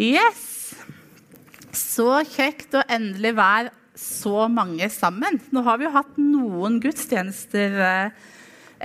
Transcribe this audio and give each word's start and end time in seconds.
Yes! 0.00 0.74
Så 1.76 2.08
kjekt 2.28 2.74
å 2.76 2.84
endelig 2.88 3.34
være 3.36 3.72
så 3.96 4.46
mange 4.52 4.88
sammen. 4.92 5.40
Nå 5.52 5.62
har 5.64 5.78
vi 5.80 5.86
jo 5.86 5.92
hatt 5.94 6.16
noen 6.20 6.78
gudstjenester 6.80 7.76
eh, 7.86 8.24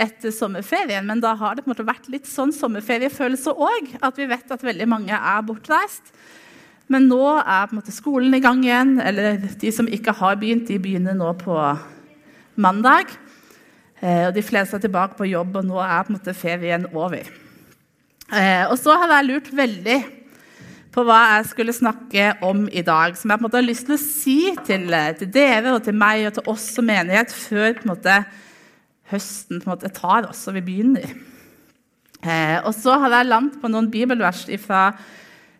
etter 0.02 0.32
sommerferien, 0.32 1.04
men 1.04 1.20
da 1.20 1.34
har 1.36 1.56
det 1.56 1.64
på 1.64 1.68
en 1.68 1.74
måte 1.74 1.88
vært 1.88 2.08
litt 2.12 2.28
sånn 2.28 2.52
sommerferiefølelse 2.56 3.52
òg. 3.52 3.92
At 4.04 4.20
vi 4.20 4.28
vet 4.30 4.54
at 4.54 4.64
veldig 4.64 4.88
mange 4.88 5.16
er 5.16 5.44
bortreist. 5.46 6.14
Men 6.92 7.06
nå 7.08 7.20
er 7.38 7.68
på 7.68 7.76
en 7.76 7.80
måte 7.80 7.94
skolen 7.94 8.34
i 8.36 8.42
gang 8.44 8.64
igjen. 8.64 8.96
Eller 9.04 9.40
de 9.40 9.72
som 9.72 9.88
ikke 9.88 10.16
har 10.18 10.40
begynt, 10.40 10.68
de 10.68 10.80
begynner 10.82 11.16
nå 11.16 11.30
på 11.40 11.56
mandag. 12.60 13.12
Eh, 14.00 14.26
og 14.28 14.34
de 14.36 14.44
fleste 14.44 14.76
er 14.76 14.84
tilbake 14.84 15.16
på 15.20 15.28
jobb, 15.30 15.60
og 15.60 15.68
nå 15.68 15.78
er 15.84 16.02
på 16.02 16.12
en 16.12 16.18
måte 16.18 16.36
ferien 16.36 16.88
over. 16.92 17.28
Eh, 18.32 18.64
og 18.66 18.76
så 18.80 18.96
har 18.96 19.12
jeg 19.18 19.28
lurt 19.28 19.52
veldig 19.54 20.00
på 20.92 21.04
hva 21.08 21.18
jeg 21.36 21.48
skulle 21.50 21.74
snakke 21.74 22.28
om 22.44 22.66
i 22.68 22.84
dag. 22.84 23.16
Som 23.16 23.32
jeg 23.32 23.40
på 23.40 23.42
en 23.42 23.48
måte 23.48 23.60
har 23.60 23.66
lyst 23.66 23.88
til 23.88 23.96
å 23.96 24.02
si 24.02 24.38
til, 24.66 24.86
eh, 24.92 25.12
til 25.16 25.30
dere 25.32 25.74
og 25.74 25.84
til 25.86 25.96
meg 25.96 26.26
og 26.28 26.34
til 26.36 26.48
oss 26.52 26.68
som 26.76 26.88
menighet 26.88 27.32
før 27.32 27.78
på 27.78 27.86
en 27.86 27.94
måte, 27.94 28.16
høsten 29.12 29.60
på 29.60 29.68
en 29.68 29.74
måte 29.74 29.92
tar 29.92 30.28
oss 30.28 30.46
og 30.48 30.56
vi 30.58 30.66
begynner. 30.68 31.14
Eh, 32.22 32.58
og 32.62 32.70
så 32.76 32.94
har 33.02 33.10
jeg 33.16 33.30
landet 33.32 33.58
på 33.58 33.70
noen 33.72 33.90
bibelvers 33.90 34.44
fra 34.62 34.92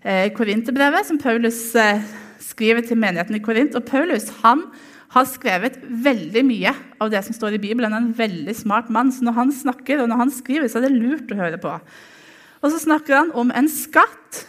eh, 0.05 0.29
Korinterbrevet, 0.37 1.09
som 1.09 1.19
Paulus 1.19 1.75
eh, 1.75 2.05
skriver 2.39 2.85
til 2.87 3.01
menigheten 3.03 3.35
i 3.39 3.43
Korint. 3.43 3.75
Og 3.75 3.89
Paulus 3.89 4.29
han 4.45 4.69
har 5.13 5.27
skrevet 5.29 5.81
veldig 5.83 6.45
mye 6.47 6.73
av 7.03 7.11
det 7.13 7.25
som 7.27 7.37
står 7.37 7.57
i 7.57 7.63
Bibelen. 7.63 7.93
Han 7.93 8.07
er 8.07 8.13
en 8.13 8.21
veldig 8.21 8.55
smart 8.57 8.93
mann, 8.95 9.11
så 9.13 9.27
når 9.27 9.37
han 9.41 9.53
snakker 9.53 10.01
og 10.01 10.09
når 10.09 10.23
han 10.23 10.33
skriver, 10.33 10.71
så 10.71 10.81
er 10.81 10.87
det 10.87 10.95
lurt 10.95 11.35
å 11.35 11.41
høre 11.41 11.59
på. 11.61 11.75
Og 12.63 12.73
så 12.73 12.79
snakker 12.85 13.19
han 13.19 13.35
om 13.37 13.51
en 13.53 13.69
skatt 13.69 14.45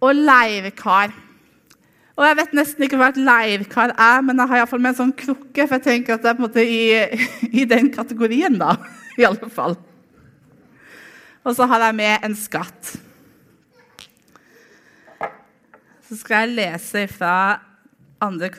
og 0.00 0.14
leirkar. 0.16 1.12
Og 2.16 2.26
Jeg 2.26 2.36
vet 2.36 2.56
nesten 2.56 2.84
ikke 2.84 2.98
hva 3.00 3.10
et 3.12 3.20
leirkar 3.20 3.94
er, 3.94 4.24
men 4.24 4.36
jeg 4.36 4.50
har 4.50 4.60
iallfall 4.60 4.82
med 4.82 4.92
en 4.92 4.98
sånn 4.98 5.14
krukke. 5.16 5.64
For 5.64 5.76
jeg 5.78 5.86
tenker 5.86 6.16
at 6.16 6.24
det 6.24 6.32
er 6.32 6.36
på 6.36 6.44
en 6.44 6.48
måte 6.48 6.64
i, 6.64 6.82
i 7.62 7.64
den 7.68 7.88
kategorien, 7.94 8.58
da. 8.60 8.74
I 9.20 9.24
alle 9.28 9.48
fall. 9.52 9.78
Og 11.40 11.56
så 11.56 11.64
har 11.70 11.86
jeg 11.86 11.96
med 11.96 12.26
en 12.26 12.36
skatt. 12.36 12.92
Så 16.10 16.18
skal 16.20 16.44
jeg 16.44 16.56
lese 16.58 17.06
fra 17.08 17.34
andre 18.20 18.50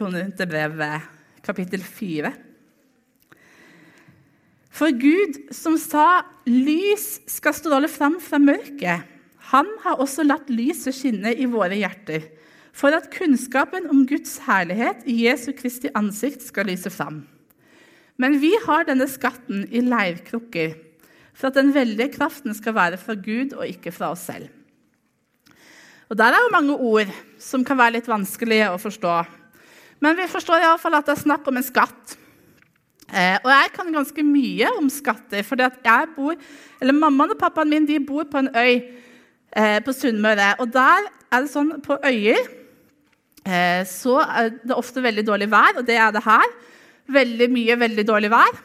brevet, 0.50 1.10
kapittel 1.46 1.84
4. 1.84 2.32
For 4.72 4.90
Gud 4.96 5.38
som 5.54 5.76
sa 5.78 6.24
'lys 6.48 7.22
skal 7.28 7.54
stråle 7.54 7.90
fram 7.92 8.18
fra 8.24 8.40
mørket', 8.40 9.11
han 9.52 9.68
har 9.84 10.00
også 10.00 10.24
latt 10.24 10.48
lyset 10.52 10.96
skinne 10.96 11.34
i 11.36 11.48
våre 11.50 11.76
hjerter, 11.76 12.24
for 12.72 12.96
at 12.96 13.10
kunnskapen 13.12 13.90
om 13.92 14.06
Guds 14.08 14.38
herlighet 14.46 15.04
i 15.12 15.18
Jesu 15.26 15.52
Kristi 15.58 15.92
ansikt 15.98 16.46
skal 16.46 16.70
lyse 16.72 16.92
fram. 16.94 17.26
Men 18.22 18.38
vi 18.40 18.54
har 18.64 18.88
denne 18.88 19.10
skatten 19.12 19.66
i 19.68 19.84
leirkrukker, 19.84 20.78
for 21.36 21.50
at 21.50 21.60
den 21.60 21.74
veldige 21.76 22.14
kraften 22.16 22.56
skal 22.56 22.78
være 22.78 23.00
fra 23.02 23.18
Gud 23.20 23.58
og 23.58 23.68
ikke 23.68 23.92
fra 23.96 24.14
oss 24.16 24.24
selv. 24.30 24.48
Og 26.12 26.18
Der 26.20 26.36
er 26.36 26.44
jo 26.44 26.52
mange 26.52 26.76
ord 26.76 27.12
som 27.40 27.64
kan 27.64 27.80
være 27.80 27.96
litt 27.98 28.08
vanskelige 28.12 28.68
å 28.72 28.80
forstå. 28.80 29.14
Men 30.04 30.18
vi 30.20 30.32
forstår 30.32 30.64
iallfall 30.64 30.98
at 31.00 31.08
det 31.08 31.16
er 31.16 31.24
snakk 31.24 31.48
om 31.48 31.60
en 31.60 31.64
skatt. 31.64 32.18
Eh, 33.08 33.38
og 33.40 33.48
jeg 33.52 33.72
kan 33.76 33.94
ganske 33.96 34.24
mye 34.24 34.74
om 34.78 34.90
skatter. 34.92 35.44
for 35.44 35.56
Mammaen 36.92 37.32
og 37.32 37.40
pappaen 37.40 37.70
min 37.70 38.06
bor 38.06 38.24
på 38.24 38.38
en 38.38 38.52
øy 38.56 38.82
på 39.86 39.94
Sunnmøre. 39.96 40.54
Og 40.64 40.72
der 40.72 41.08
er 41.32 41.44
det 41.44 41.52
sånn 41.52 41.78
på 41.84 41.98
øyer 42.08 42.40
eh, 43.48 43.84
så 43.88 44.20
er 44.24 44.52
det 44.60 44.78
ofte 44.78 45.04
veldig 45.04 45.26
dårlig 45.28 45.50
vær, 45.52 45.80
og 45.80 45.88
det 45.88 45.98
er 46.00 46.12
det 46.16 46.24
her. 46.26 46.58
Veldig 47.12 47.48
mye 47.52 47.78
veldig 47.82 48.06
dårlig 48.08 48.32
vær. 48.32 48.60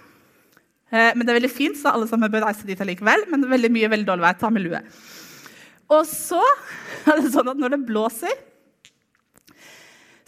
Eh, 0.90 1.12
men 1.14 1.24
det 1.24 1.32
er 1.32 1.40
veldig 1.40 1.52
fint, 1.52 1.78
så 1.78 1.94
alle 1.94 2.08
sammen 2.10 2.32
bør 2.32 2.46
reise 2.48 2.66
dit 2.68 2.80
allikevel. 2.82 3.26
Men 3.32 3.48
veldig 3.50 3.72
mye 3.74 3.92
veldig 3.94 4.08
dårlig 4.08 4.26
vær. 4.28 4.40
Ta 4.40 4.52
med 4.52 4.66
lue. 4.66 4.82
Og 5.94 6.02
så 6.10 6.42
er 7.10 7.22
det 7.22 7.32
sånn 7.34 7.54
at 7.54 7.62
når 7.62 7.76
det 7.76 7.86
blåser 7.88 8.44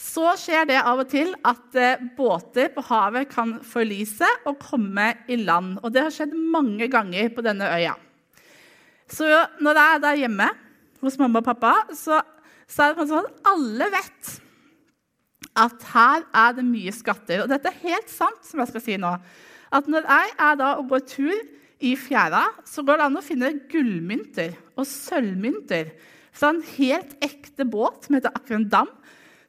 så 0.09 0.33
skjer 0.41 0.65
det 0.71 0.79
av 0.81 1.03
og 1.03 1.09
til 1.11 1.31
at 1.47 1.77
eh, 1.79 2.01
båter 2.17 2.71
på 2.75 2.83
havet 2.89 3.29
kan 3.31 3.57
forlise 3.67 4.27
og 4.49 4.59
komme 4.63 5.13
i 5.31 5.37
land. 5.39 5.77
Og 5.83 5.93
det 5.95 6.05
har 6.07 6.15
skjedd 6.15 6.35
mange 6.35 6.89
ganger 6.91 7.29
på 7.35 7.45
denne 7.45 7.69
øya. 7.77 7.93
Så 9.09 9.29
når 9.65 9.81
jeg 9.81 9.95
er 9.95 10.03
der 10.05 10.21
hjemme 10.25 10.49
hos 11.03 11.17
mamma 11.21 11.41
og 11.41 11.49
pappa, 11.49 11.73
så, 11.97 12.21
så 12.69 12.89
er 12.89 12.97
det 12.97 13.09
sånn 13.11 13.29
at 13.29 13.51
alle 13.53 13.89
vet 13.95 14.35
at 15.59 15.87
her 15.93 16.27
er 16.37 16.57
det 16.59 16.65
mye 16.67 16.93
skatter. 16.95 17.43
Og 17.43 17.51
dette 17.51 17.71
er 17.71 17.85
helt 17.85 18.11
sant, 18.13 18.43
som 18.47 18.61
jeg 18.63 18.71
skal 18.71 18.85
si 18.85 18.99
nå. 19.01 19.15
At 19.75 19.89
når 19.91 20.07
jeg 20.09 20.35
er 20.49 20.61
da 20.61 20.75
og 20.81 20.93
går 20.93 21.03
tur 21.09 21.35
i 21.85 21.95
fjæra, 21.99 22.45
så 22.67 22.83
går 22.83 22.99
det 22.99 23.09
an 23.09 23.19
å 23.19 23.25
finne 23.25 23.51
gullmynter 23.71 24.55
og 24.79 24.87
sølvmynter 24.89 25.93
fra 26.35 26.53
en 26.55 26.63
helt 26.77 27.15
ekte 27.25 27.67
båt 27.69 28.07
som 28.07 28.19
heter 28.19 28.35
Akron 28.39 28.69
Dam, 28.71 28.91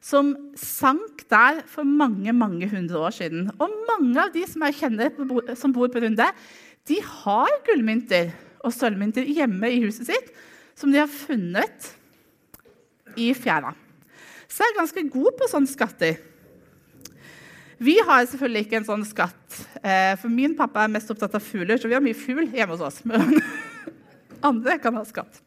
som 0.00 0.32
sank 0.58 1.26
der 1.30 1.60
for 1.68 1.86
mange 1.86 2.32
mange 2.32 2.68
hundre 2.70 3.02
år 3.06 3.14
siden. 3.14 3.50
Og 3.60 3.74
mange 3.90 4.16
av 4.22 4.32
de 4.34 4.46
som 4.48 4.64
jeg 4.66 4.78
kjenner 4.80 5.54
som 5.58 5.74
bor 5.76 5.90
på 5.92 6.02
Runde, 6.02 6.30
de 6.88 7.00
har 7.04 7.58
gullmynter 7.66 8.30
og 8.64 8.74
sølvmynter 8.74 9.28
hjemme 9.28 9.70
i 9.72 9.80
huset 9.84 10.10
sitt 10.10 10.32
som 10.78 10.92
de 10.92 11.00
har 11.00 11.10
funnet 11.10 11.90
i 13.18 13.30
fjæra. 13.36 13.72
Så 14.50 14.64
jeg 14.64 14.72
er 14.72 14.80
ganske 14.80 15.06
god 15.12 15.36
på 15.38 15.48
sånne 15.50 15.70
skatter. 15.70 16.18
Vi 17.80 17.94
har 18.04 18.26
selvfølgelig 18.28 18.66
ikke 18.66 18.78
en 18.80 18.88
sånn 18.88 19.04
skatt, 19.08 19.60
eh, 19.80 20.12
for 20.20 20.28
min 20.32 20.52
pappa 20.56 20.84
er 20.84 20.92
mest 20.92 21.10
opptatt 21.12 21.36
av 21.38 21.44
fugler. 21.44 21.78
så 21.78 21.88
vi 21.88 21.94
har 21.96 22.04
mye 22.04 22.16
fugl 22.16 22.44
hjemme 22.44 22.76
hos 22.76 22.84
oss. 22.84 23.00
Men 23.08 23.40
andre 24.42 24.78
kan 24.78 24.96
ha 24.96 25.04
skatt. 25.04 25.40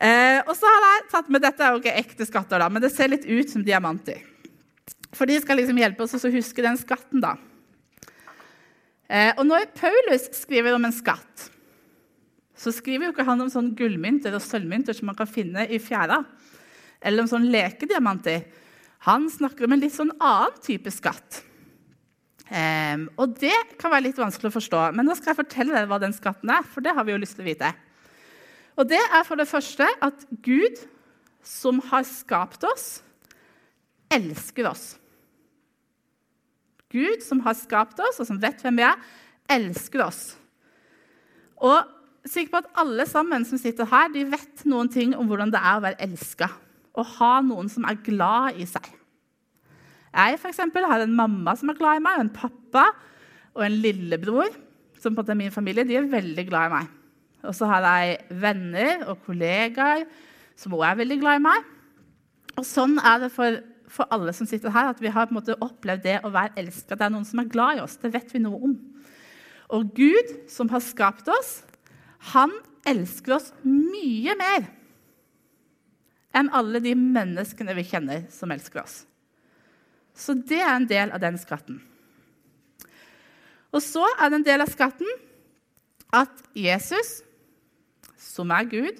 Eh, 0.00 0.40
og 0.46 0.54
så 0.56 0.64
har 0.64 0.86
jeg 0.86 1.08
tatt 1.12 1.28
med 1.28 1.42
Dette 1.44 1.60
er 1.60 1.74
jo 1.74 1.82
ikke 1.82 1.98
ekte 2.00 2.24
skatter, 2.24 2.62
da, 2.62 2.70
men 2.72 2.80
det 2.80 2.88
ser 2.94 3.10
litt 3.12 3.26
ut 3.28 3.50
som 3.52 3.60
diamanter. 3.60 4.22
For 5.12 5.28
de 5.28 5.36
skal 5.42 5.60
liksom 5.60 5.76
hjelpe 5.76 6.06
oss 6.06 6.16
å 6.16 6.32
huske 6.32 6.64
den 6.64 6.78
skatten. 6.80 7.20
da. 7.20 7.34
Eh, 9.10 9.34
og 9.36 9.44
når 9.44 9.68
Paulus 9.76 10.30
skriver 10.38 10.72
om 10.72 10.86
en 10.88 10.94
skatt, 10.94 11.50
så 12.60 12.72
skriver 12.76 13.08
jo 13.08 13.14
ikke 13.14 13.24
han 13.24 13.40
om 13.40 13.50
sånn 13.52 13.72
gullmynter 13.76 14.34
og 14.36 14.44
sølvmynter 14.44 14.96
som 14.96 15.08
man 15.08 15.16
kan 15.16 15.28
finne 15.30 15.64
i 15.72 15.78
fjæra, 15.80 16.20
eller 17.00 17.24
om 17.24 17.30
sånn 17.30 17.48
lekediamanter. 17.52 18.42
Han 19.06 19.30
snakker 19.32 19.64
om 19.64 19.76
en 19.76 19.80
litt 19.80 19.96
sånn 19.96 20.12
annen 20.18 20.58
type 20.60 20.92
skatt. 20.92 21.40
Um, 22.50 23.06
og 23.22 23.36
det 23.38 23.54
kan 23.78 23.92
være 23.92 24.08
litt 24.08 24.18
vanskelig 24.18 24.50
å 24.50 24.56
forstå, 24.58 24.80
men 24.96 25.06
nå 25.06 25.14
skal 25.16 25.32
jeg 25.32 25.38
fortelle 25.38 25.72
dere 25.72 25.88
hva 25.88 26.00
den 26.02 26.12
skatten 26.12 26.50
er. 26.52 26.66
for 26.66 26.84
det 26.84 26.92
har 26.96 27.06
vi 27.06 27.14
jo 27.14 27.20
lyst 27.22 27.38
til 27.38 27.46
å 27.46 27.48
vite. 27.48 27.70
Og 28.76 28.88
det 28.90 29.00
er 29.00 29.24
for 29.24 29.40
det 29.40 29.48
første 29.48 29.86
at 30.02 30.26
Gud, 30.44 30.82
som 31.46 31.80
har 31.88 32.04
skapt 32.04 32.66
oss, 32.66 32.88
elsker 34.12 34.68
oss. 34.68 34.84
Gud, 36.90 37.22
som 37.22 37.40
har 37.46 37.54
skapt 37.54 38.02
oss, 38.02 38.18
og 38.18 38.26
som 38.26 38.40
vet 38.42 38.60
hvem 38.60 38.82
vi 38.82 38.86
er, 38.88 39.00
elsker 39.48 40.02
oss. 40.04 40.20
Og 41.62 41.99
sikker 42.28 42.52
på 42.52 42.60
at 42.60 42.72
alle 42.82 43.06
sammen 43.08 43.44
som 43.48 43.60
sitter 43.60 43.88
her, 43.88 44.10
de 44.12 44.26
vet 44.28 44.64
noen 44.68 44.90
ting 44.92 45.14
om 45.16 45.28
hvordan 45.30 45.52
det 45.52 45.60
er 45.60 45.78
å 45.78 45.84
være 45.84 46.02
elska. 46.08 46.50
og 46.98 47.06
ha 47.06 47.36
noen 47.40 47.68
som 47.70 47.84
er 47.86 48.00
glad 48.02 48.56
i 48.58 48.64
seg. 48.66 48.82
Jeg 50.10 50.38
for 50.42 50.50
eksempel, 50.50 50.84
har 50.84 51.04
en 51.04 51.14
mamma 51.14 51.54
som 51.56 51.70
er 51.70 51.78
glad 51.78 52.00
i 52.00 52.02
meg, 52.02 52.18
og 52.18 52.24
en 52.24 52.32
pappa 52.34 52.88
og 53.54 53.62
en 53.64 53.76
lillebror. 53.84 54.50
som 55.00 55.14
på 55.14 55.20
en 55.20 55.24
måte 55.24 55.32
er 55.32 55.38
min 55.38 55.52
familie, 55.52 55.84
De 55.84 55.96
er 55.96 56.02
veldig 56.02 56.46
glad 56.48 56.66
i 56.66 56.74
meg. 56.74 56.88
Og 57.42 57.54
så 57.54 57.64
har 57.64 57.80
jeg 57.80 58.18
venner 58.28 59.06
og 59.08 59.22
kollegaer 59.24 60.04
som 60.56 60.74
også 60.74 60.90
er 60.90 60.96
veldig 60.96 61.20
glad 61.20 61.38
i 61.38 61.44
meg. 61.46 61.64
Og 62.58 62.66
sånn 62.66 62.98
er 62.98 63.22
det 63.22 63.30
for, 63.32 63.62
for 63.88 64.10
alle 64.10 64.34
som 64.36 64.46
sitter 64.46 64.70
her, 64.70 64.90
at 64.90 65.00
vi 65.00 65.08
har 65.08 65.32
måte 65.32 65.56
opplevd 65.56 66.04
det 66.04 66.18
å 66.24 66.32
være 66.34 66.52
elska. 66.60 66.98
Det 66.98 67.06
er 67.06 67.14
noen 67.14 67.24
som 67.24 67.40
er 67.40 67.48
glad 67.48 67.78
i 67.78 67.80
oss. 67.80 67.96
Det 67.96 68.12
vet 68.12 68.34
vi 68.34 68.42
noe 68.44 68.60
om. 68.60 68.76
Og 69.70 69.94
Gud, 69.96 70.34
som 70.50 70.68
har 70.68 70.82
skapt 70.84 71.30
oss, 71.32 71.62
han 72.32 72.52
elsker 72.88 73.36
oss 73.36 73.50
mye 73.64 74.34
mer 74.38 74.68
enn 76.36 76.50
alle 76.54 76.82
de 76.84 76.92
menneskene 76.94 77.74
vi 77.74 77.86
kjenner 77.88 78.26
som 78.32 78.52
elsker 78.54 78.84
oss. 78.84 79.00
Så 80.14 80.36
det 80.36 80.60
er 80.60 80.74
en 80.74 80.88
del 80.90 81.10
av 81.14 81.22
den 81.22 81.38
skatten. 81.40 81.80
Og 83.70 83.82
så 83.82 84.04
er 84.18 84.30
det 84.30 84.40
en 84.40 84.46
del 84.46 84.64
av 84.64 84.70
skatten 84.70 85.10
at 86.14 86.42
Jesus 86.58 87.20
som 88.20 88.50
er 88.54 88.66
Gud, 88.70 88.98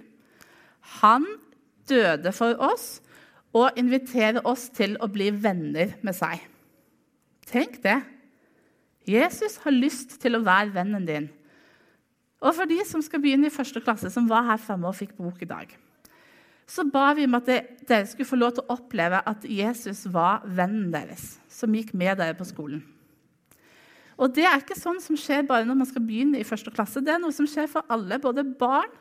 han 1.00 1.26
døde 1.90 2.32
for 2.34 2.58
oss 2.62 3.00
og 3.56 3.78
inviterer 3.78 4.42
oss 4.46 4.68
til 4.74 4.96
å 5.02 5.10
bli 5.10 5.30
venner 5.34 5.96
med 6.06 6.16
seg. 6.16 6.42
Tenk 7.50 7.80
det. 7.82 7.98
Jesus 9.10 9.58
har 9.64 9.74
lyst 9.74 10.20
til 10.22 10.38
å 10.38 10.44
være 10.46 10.74
vennen 10.74 11.06
din. 11.08 11.28
Og 12.40 12.56
for 12.56 12.68
de 12.68 12.78
som 12.88 13.02
skal 13.04 13.20
begynne 13.20 13.50
i 13.50 13.52
første 13.52 13.82
klasse, 13.84 14.10
som 14.12 14.28
var 14.30 14.46
her 14.48 14.60
fremme 14.60 14.88
og 14.88 14.96
fikk 14.96 15.12
bok 15.18 15.42
i 15.44 15.48
dag, 15.48 15.74
så 16.70 16.84
ba 16.86 17.10
vi 17.18 17.26
om 17.26 17.34
at 17.36 17.48
dere 17.50 18.06
skulle 18.06 18.28
få 18.28 18.38
lov 18.38 18.54
til 18.54 18.64
å 18.64 18.76
oppleve 18.76 19.20
at 19.26 19.44
Jesus 19.44 20.04
var 20.12 20.44
vennen 20.46 20.92
deres, 20.92 21.34
som 21.50 21.74
gikk 21.74 21.92
med 21.98 22.20
dere 22.20 22.36
på 22.38 22.46
skolen. 22.46 22.84
Og 24.20 24.32
det 24.36 24.44
er 24.44 24.60
ikke 24.60 24.76
sånn 24.76 25.00
som 25.02 25.16
skjer 25.18 25.46
bare 25.48 25.66
når 25.66 25.78
man 25.80 25.88
skal 25.88 26.04
begynne 26.04 26.40
i 26.40 26.46
første 26.46 26.72
klasse. 26.72 27.00
Det 27.02 27.14
er 27.14 27.22
noe 27.22 27.34
som 27.34 27.48
skjer 27.48 27.68
for 27.72 27.88
alle, 27.92 28.20
både 28.20 28.44
barn 28.44 28.92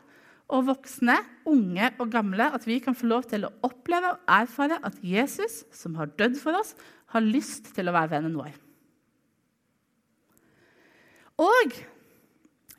og 0.50 0.64
voksne, 0.70 1.18
unge 1.48 1.92
og 2.00 2.08
gamle. 2.10 2.48
At 2.56 2.64
vi 2.66 2.78
kan 2.82 2.96
få 2.96 3.10
lov 3.10 3.28
til 3.30 3.44
å 3.46 3.52
oppleve 3.66 4.14
og 4.14 4.32
erfare 4.40 4.80
at 4.86 4.96
Jesus, 5.04 5.62
som 5.76 5.98
har 6.00 6.10
dødd 6.18 6.40
for 6.40 6.56
oss, 6.58 6.72
har 7.12 7.26
lyst 7.26 7.74
til 7.76 7.90
å 7.90 7.94
være 7.94 8.14
vennen 8.16 8.38
vår. 8.40 8.56
Og 11.40 11.76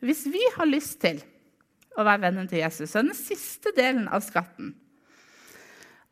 hvis 0.01 0.25
vi 0.33 0.41
har 0.55 0.69
lyst 0.69 0.99
til 1.03 1.21
å 1.97 2.05
være 2.05 2.23
vennen 2.25 2.47
til 2.49 2.61
Jesus, 2.61 2.89
så 2.89 3.01
er 3.01 3.09
den 3.09 3.17
siste 3.17 3.73
delen 3.77 4.07
av 4.09 4.23
skatten 4.25 4.73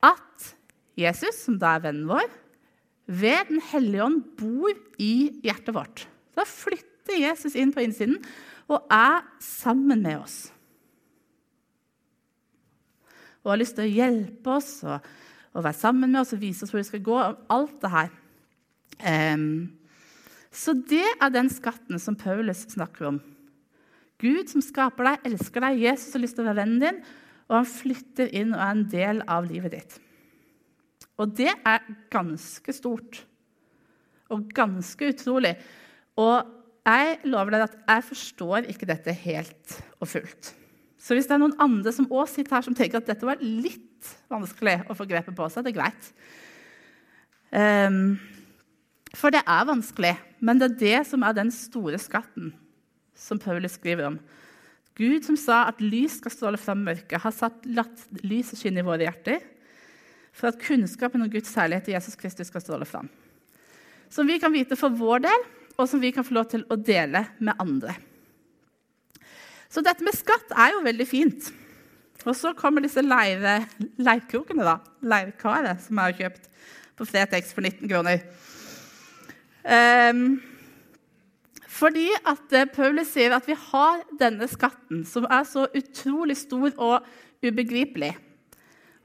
at 0.05 0.53
Jesus, 0.99 1.41
som 1.45 1.57
da 1.59 1.75
er 1.75 1.87
vennen 1.89 2.07
vår, 2.09 2.27
ved 3.09 3.49
Den 3.49 3.61
hellige 3.71 4.05
ånd 4.05 4.21
bor 4.37 4.69
i 5.01 5.41
hjertet 5.43 5.73
vårt. 5.73 6.05
Da 6.37 6.45
flytter 6.45 7.17
Jesus 7.17 7.55
inn 7.57 7.71
på 7.73 7.81
innsiden 7.81 8.19
og 8.69 8.85
er 8.93 9.25
sammen 9.41 10.03
med 10.05 10.19
oss. 10.21 10.37
Og 13.41 13.55
har 13.55 13.61
lyst 13.63 13.79
til 13.79 13.87
å 13.87 13.95
hjelpe 13.95 14.53
oss 14.59 14.69
og, 14.85 15.01
og 15.55 15.65
være 15.65 15.79
sammen 15.79 16.11
med 16.11 16.21
oss 16.21 16.35
og 16.35 16.43
vise 16.43 16.65
oss 16.65 16.73
hvor 16.73 16.83
vi 16.83 16.89
skal 16.91 17.01
gå. 17.07 17.17
Alt 17.49 17.79
det 17.81 17.93
her. 17.95 18.13
Um, 19.33 19.49
så 20.53 20.75
det 20.77 21.07
er 21.17 21.33
den 21.33 21.49
skatten 21.49 21.97
som 22.03 22.17
Paulus 22.19 22.67
snakker 22.75 23.09
om. 23.09 23.19
Gud 24.19 24.51
som 24.51 24.63
skaper 24.63 25.07
deg, 25.07 25.25
elsker 25.31 25.63
deg. 25.63 25.81
Jesus 25.85 26.13
har 26.15 26.23
lyst 26.23 26.35
til 26.37 26.43
å 26.43 26.49
være 26.49 26.61
vennen 26.61 26.83
din, 26.83 27.01
og 27.49 27.61
han 27.61 27.67
flytter 27.69 28.31
inn 28.35 28.53
og 28.53 28.61
er 28.61 28.75
en 28.75 28.85
del 28.91 29.21
av 29.31 29.47
livet 29.47 29.75
ditt. 29.77 29.97
Og 31.19 31.33
det 31.35 31.51
er 31.51 31.87
ganske 32.11 32.73
stort 32.75 33.23
og 34.29 34.45
ganske 34.55 35.09
utrolig. 35.09 35.55
Og 36.19 36.55
jeg 36.87 37.19
lover 37.27 37.55
deg 37.55 37.65
at 37.65 37.77
jeg 37.79 38.07
forstår 38.11 38.69
ikke 38.71 38.87
dette 38.89 39.15
helt 39.25 39.77
og 39.99 40.09
fullt. 40.11 40.53
Så 40.99 41.15
hvis 41.15 41.27
det 41.29 41.37
er 41.37 41.41
noen 41.41 41.57
andre 41.63 41.93
som 41.95 42.09
også 42.11 42.39
sitter 42.39 42.57
her 42.57 42.65
som 42.65 42.75
tenker 42.75 42.99
at 42.99 43.07
dette 43.07 43.27
var 43.27 43.41
litt 43.41 44.09
vanskelig 44.31 44.81
å 44.91 44.95
få 44.97 45.07
grepet 45.09 45.35
på, 45.35 45.47
så 45.47 45.61
er 45.61 45.67
det 45.67 45.75
greit. 45.77 46.09
Um, 47.49 48.19
for 49.15 49.33
det 49.33 49.41
er 49.41 49.67
vanskelig, 49.67 50.13
men 50.43 50.59
det 50.59 50.69
er 50.69 50.79
det 50.83 50.99
som 51.09 51.23
er 51.25 51.35
den 51.37 51.51
store 51.55 51.97
skatten 52.01 52.51
som 53.19 53.39
Paulus 53.41 53.75
skriver 53.77 54.07
om. 54.07 54.19
Gud 54.99 55.23
som 55.27 55.37
sa 55.39 55.61
at 55.69 55.79
lys 55.83 56.17
skal 56.19 56.33
stråle 56.33 56.59
fram 56.59 56.81
mørket, 56.87 57.21
har 57.23 57.35
satt, 57.35 57.63
latt 57.67 58.03
lyset 58.23 58.59
skinne 58.59 58.81
i 58.83 58.87
våre 58.87 59.05
hjerter 59.05 59.39
for 60.35 60.51
at 60.51 60.59
kunnskapen 60.63 61.23
om 61.23 61.31
Guds 61.31 61.51
særlighet 61.51 61.89
i 61.89 61.95
Jesus 61.95 62.17
Kristus 62.19 62.49
skal 62.51 62.63
stråle 62.63 62.87
fram. 62.87 63.07
Som 64.11 64.27
vi 64.27 64.39
kan 64.41 64.53
vite 64.53 64.77
for 64.79 64.93
vår 64.95 65.23
del, 65.27 65.47
og 65.79 65.87
som 65.87 66.01
vi 66.03 66.11
kan 66.11 66.25
få 66.27 66.35
lov 66.35 66.49
til 66.51 66.65
å 66.67 66.75
dele 66.75 67.23
med 67.39 67.59
andre. 67.61 67.95
Så 69.69 69.83
dette 69.85 70.03
med 70.03 70.17
skatt 70.17 70.51
er 70.57 70.73
jo 70.73 70.83
veldig 70.83 71.07
fint. 71.07 71.49
Og 72.25 72.35
så 72.35 72.51
kommer 72.57 72.83
disse 72.83 73.03
leire, 73.05 73.61
leirkrokene, 74.01 74.65
da. 74.65 74.79
Leirkaret, 74.99 75.79
som 75.85 75.99
jeg 75.99 76.11
har 76.11 76.17
kjøpt 76.23 76.49
på 76.99 77.07
Fretex 77.07 77.53
for 77.55 77.63
19 77.63 77.87
kroner. 77.87 78.25
Um, 79.63 80.39
fordi 81.69 82.07
at 82.27 82.55
eh, 82.57 82.69
Paulus 82.73 83.11
sier 83.13 83.35
at 83.35 83.45
vi 83.47 83.55
har 83.57 84.01
denne 84.19 84.47
skatten, 84.49 85.03
som 85.05 85.27
er 85.29 85.45
så 85.45 85.67
utrolig 85.77 86.39
stor 86.39 86.73
og 86.73 87.05
ubegripelig. 87.45 88.15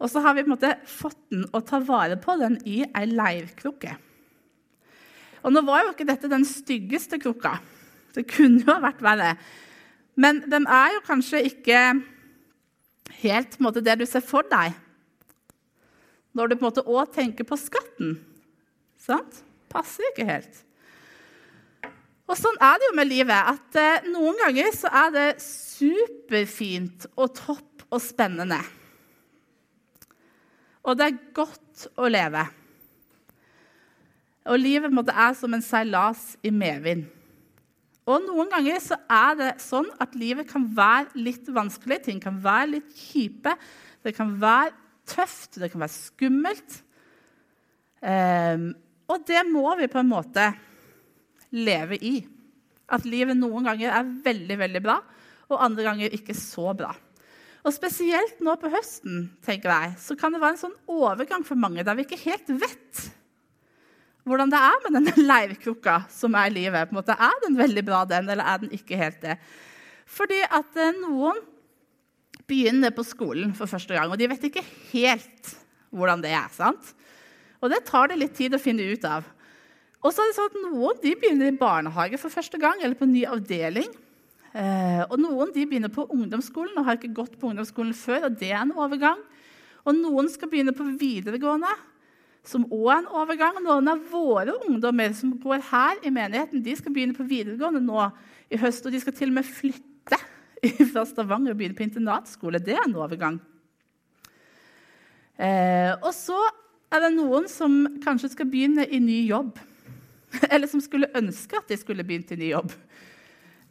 Og 0.00 0.10
så 0.10 0.22
har 0.24 0.34
vi 0.34 0.44
på 0.44 0.50
en 0.50 0.54
måte 0.56 0.72
fått 0.88 1.20
den 1.32 1.44
og 1.52 1.66
tar 1.68 1.84
vare 1.86 2.16
på 2.20 2.36
den 2.40 2.56
i 2.68 2.80
ei 2.86 3.04
leirkrukke. 3.10 3.94
Og 5.44 5.52
nå 5.52 5.60
var 5.66 5.84
jo 5.84 5.92
ikke 5.92 6.08
dette 6.08 6.30
den 6.32 6.46
styggeste 6.48 7.20
krukka. 7.20 7.58
Det 8.16 8.24
kunne 8.30 8.64
jo 8.64 8.72
ha 8.72 8.80
vært 8.82 9.04
verre. 9.04 9.34
Men 10.16 10.40
den 10.48 10.66
er 10.70 10.96
jo 10.96 11.04
kanskje 11.04 11.42
ikke 11.50 11.80
helt 13.20 13.58
måte, 13.60 13.84
det 13.84 13.98
du 14.00 14.06
ser 14.08 14.24
for 14.24 14.46
deg 14.48 14.72
når 16.34 16.50
du 16.50 16.56
på 16.56 16.64
en 16.64 16.66
måte 16.66 16.82
òg 16.90 17.12
tenker 17.14 17.46
på 17.46 17.54
skatten. 17.60 18.16
Sant? 18.98 19.36
Passer 19.70 20.02
ikke 20.10 20.26
helt. 20.26 20.64
Og 22.24 22.38
Sånn 22.40 22.56
er 22.62 22.78
det 22.80 22.88
jo 22.88 22.96
med 22.96 23.10
livet. 23.10 23.36
at 23.36 23.78
eh, 23.80 24.08
Noen 24.12 24.38
ganger 24.40 24.70
så 24.76 24.90
er 25.02 25.12
det 25.14 25.28
superfint 25.44 27.06
og 27.14 27.34
topp 27.36 27.84
og 27.90 28.00
spennende. 28.02 28.60
Og 30.84 30.96
det 30.98 31.08
er 31.08 31.20
godt 31.36 31.86
å 31.96 32.08
leve. 32.08 32.44
Og 34.44 34.60
livet 34.60 34.92
måtte, 34.92 35.12
er 35.16 35.36
som 35.36 35.52
en 35.56 35.64
seilas 35.64 36.34
i 36.44 36.52
medvind. 36.52 37.06
Og 38.04 38.20
noen 38.26 38.50
ganger 38.52 38.80
så 38.84 38.98
er 39.08 39.36
det 39.38 39.52
sånn 39.64 39.88
at 40.02 40.16
livet 40.20 40.48
kan 40.50 40.66
være 40.76 41.16
litt 41.16 41.48
vanskelig. 41.48 42.02
Ting 42.04 42.20
kan 42.20 42.36
være 42.44 42.74
litt 42.74 42.90
kjipe. 42.98 43.54
Det 44.04 44.12
kan 44.16 44.34
være 44.40 44.74
tøft, 45.08 45.56
det 45.60 45.70
kan 45.72 45.80
være 45.80 45.94
skummelt. 45.94 46.76
Um, 48.04 48.74
og 49.08 49.24
det 49.24 49.40
må 49.48 49.70
vi 49.80 49.88
på 49.88 50.02
en 50.02 50.10
måte 50.10 50.50
leve 51.54 51.98
i. 52.02 52.18
At 52.92 53.06
livet 53.08 53.38
noen 53.38 53.66
ganger 53.66 53.94
er 53.94 54.12
veldig, 54.26 54.58
veldig 54.60 54.84
bra, 54.84 54.98
og 55.50 55.62
andre 55.64 55.86
ganger 55.86 56.16
ikke 56.16 56.36
så 56.36 56.72
bra. 56.76 56.92
Og 57.64 57.72
Spesielt 57.72 58.42
nå 58.44 58.58
på 58.60 58.68
høsten 58.72 59.28
tenker 59.44 59.72
jeg, 59.72 59.94
så 60.02 60.16
kan 60.20 60.34
det 60.34 60.42
være 60.42 60.58
en 60.58 60.64
sånn 60.66 60.80
overgang 60.90 61.46
for 61.46 61.56
mange 61.56 61.84
der 61.86 61.96
vi 61.96 62.04
ikke 62.04 62.24
helt 62.26 62.50
vet 62.60 63.06
hvordan 64.24 64.48
det 64.52 64.60
er 64.60 64.84
med 64.84 64.94
denne 64.96 65.24
leirkrukka 65.30 65.98
som 66.12 66.36
er 66.40 66.52
livet. 66.52 66.88
På 66.88 66.94
en 66.94 67.00
måte, 67.00 67.16
er 67.16 67.40
den 67.44 67.58
veldig 67.58 67.84
bra, 67.84 68.04
den, 68.08 68.30
eller 68.32 68.48
er 68.48 68.62
den 68.62 68.72
ikke 68.72 68.96
helt 68.96 69.20
det? 69.24 69.36
Fordi 70.08 70.40
at 70.48 70.80
eh, 70.80 70.96
noen 71.02 71.42
begynner 72.48 72.92
på 72.92 73.04
skolen 73.06 73.54
for 73.56 73.70
første 73.70 73.96
gang, 73.96 74.10
og 74.12 74.20
de 74.20 74.28
vet 74.32 74.48
ikke 74.48 74.64
helt 74.92 75.54
hvordan 75.94 76.24
det 76.24 76.32
er. 76.34 76.48
sant? 76.52 76.92
Og 77.62 77.70
det 77.72 77.84
tar 77.88 78.10
det 78.10 78.20
litt 78.20 78.34
tid 78.36 78.56
å 78.56 78.60
finne 78.60 78.84
ut 78.84 79.04
av. 79.08 79.28
Og 80.04 80.12
så 80.12 80.20
er 80.20 80.30
det 80.30 80.36
sånn 80.36 80.50
at 80.50 80.58
Noen 80.66 80.98
de 81.00 81.14
begynner 81.16 81.48
i 81.48 81.56
barnehage 81.56 82.18
for 82.20 82.32
første 82.32 82.60
gang, 82.60 82.82
eller 82.82 82.96
på 82.98 83.06
en 83.06 83.14
ny 83.14 83.24
avdeling. 83.24 83.88
Eh, 84.52 85.00
og 85.08 85.16
Noen 85.18 85.54
de 85.54 85.64
begynner 85.64 85.92
på 85.92 86.04
ungdomsskolen 86.12 86.76
og 86.76 86.84
har 86.86 86.98
ikke 86.98 87.14
gått 87.16 87.38
på 87.40 87.48
ungdomsskolen 87.50 87.96
før. 87.96 88.28
og 88.28 88.36
det 88.38 88.52
er 88.52 88.60
en 88.60 88.76
overgang. 88.76 89.22
Og 89.88 89.96
Noen 89.96 90.28
skal 90.28 90.52
begynne 90.52 90.76
på 90.76 90.86
videregående 91.00 91.72
som 92.44 92.66
òg 92.68 92.90
er 92.92 93.00
en 93.00 93.10
overgang. 93.16 93.58
Noen 93.64 93.88
av 93.88 94.04
våre 94.12 94.54
ungdommer 94.68 95.16
som 95.16 95.32
går 95.40 95.64
her 95.70 96.04
i 96.04 96.12
menigheten, 96.12 96.62
de 96.62 96.76
skal 96.76 96.92
begynne 96.92 97.16
på 97.16 97.24
videregående 97.24 97.80
nå 97.80 98.10
i 98.52 98.60
høst. 98.60 98.84
Og 98.84 98.92
de 98.92 99.00
skal 99.00 99.16
til 99.16 99.32
og 99.32 99.38
med 99.40 99.48
flytte 99.48 100.20
fra 100.92 101.08
Stavanger 101.08 101.56
og 101.56 101.60
begynne 101.60 101.78
på 101.78 101.86
internatskole. 101.88 102.60
Det 102.60 102.76
er 102.76 102.84
en 102.84 102.98
overgang. 103.00 103.40
Eh, 105.40 105.92
og 105.96 106.12
så 106.14 106.38
er 106.92 107.08
det 107.08 107.16
noen 107.16 107.48
som 107.50 107.80
kanskje 108.04 108.36
skal 108.36 108.52
begynne 108.52 108.84
i 108.86 109.00
ny 109.02 109.24
jobb. 109.26 109.56
Eller 110.52 110.70
som 110.70 110.82
skulle 110.82 111.10
ønske 111.16 111.58
at 111.58 111.70
de 111.70 111.78
skulle 111.80 112.06
begynt 112.06 112.32
i 112.34 112.38
ny 112.40 112.52
jobb. 112.52 112.72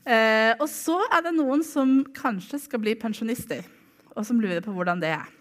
Eh, 0.03 0.51
og 0.59 0.67
så 0.67 0.97
er 1.13 1.23
det 1.25 1.35
noen 1.37 1.63
som 1.63 2.01
kanskje 2.15 2.59
skal 2.65 2.81
bli 2.83 2.95
pensjonister, 2.99 3.63
og 4.11 4.27
som 4.27 4.41
lurer 4.43 4.63
på 4.63 4.73
hvordan 4.75 4.99
det 5.03 5.13
er. 5.15 5.31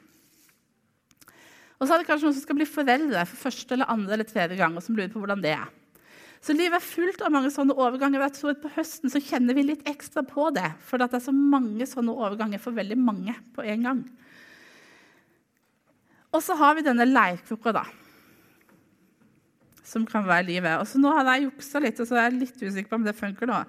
Og 1.82 1.88
så 1.88 1.96
er 1.96 2.02
det 2.02 2.06
kanskje 2.06 2.28
noen 2.28 2.36
som 2.36 2.44
skal 2.44 2.58
bli 2.60 2.68
foreldre 2.68 3.24
for 3.26 3.48
første 3.48 3.74
eller 3.74 3.90
andre 3.90 4.14
eller 4.14 4.28
tredje 4.28 4.58
gang. 4.58 4.76
og 4.78 4.84
som 4.86 4.94
lurer 4.94 5.10
på 5.10 5.18
hvordan 5.18 5.42
det 5.42 5.56
er. 5.56 5.70
Så 6.42 6.54
livet 6.54 6.78
er 6.78 6.82
fullt 6.82 7.22
av 7.22 7.30
mange 7.34 7.50
sånne 7.54 7.74
overganger. 7.74 8.20
og 8.20 8.28
jeg 8.28 8.36
tror 8.38 8.50
at 8.50 8.62
På 8.62 8.70
høsten 8.76 9.10
så 9.10 9.22
kjenner 9.22 9.54
vi 9.54 9.66
litt 9.66 9.82
ekstra 9.86 10.22
på 10.26 10.50
det. 10.54 10.74
For 10.86 10.98
det 10.98 11.10
er 11.10 11.22
så 11.22 11.34
mange 11.34 11.86
sånne 11.86 12.14
overganger 12.14 12.62
for 12.62 12.74
veldig 12.74 12.98
mange 12.98 13.34
på 13.54 13.62
en 13.62 13.82
gang. 13.82 14.04
Og 16.32 16.42
så 16.42 16.54
har 16.56 16.74
vi 16.74 16.86
denne 16.86 17.06
leirkrukka, 17.06 17.74
da. 17.76 17.84
Som 19.86 20.06
kan 20.06 20.26
være 20.28 20.46
livet. 20.50 20.76
Og 20.78 20.86
så 20.88 21.00
Nå 21.02 21.10
har 21.16 21.26
jeg 21.34 21.48
juksa 21.48 21.82
litt, 21.82 21.98
og 22.00 22.08
så 22.08 22.18
er 22.18 22.28
jeg 22.28 22.40
litt 22.44 22.62
usikker 22.62 22.90
på 22.90 23.00
om 23.00 23.06
det 23.06 23.18
funker 23.18 23.50
nå. 23.50 23.62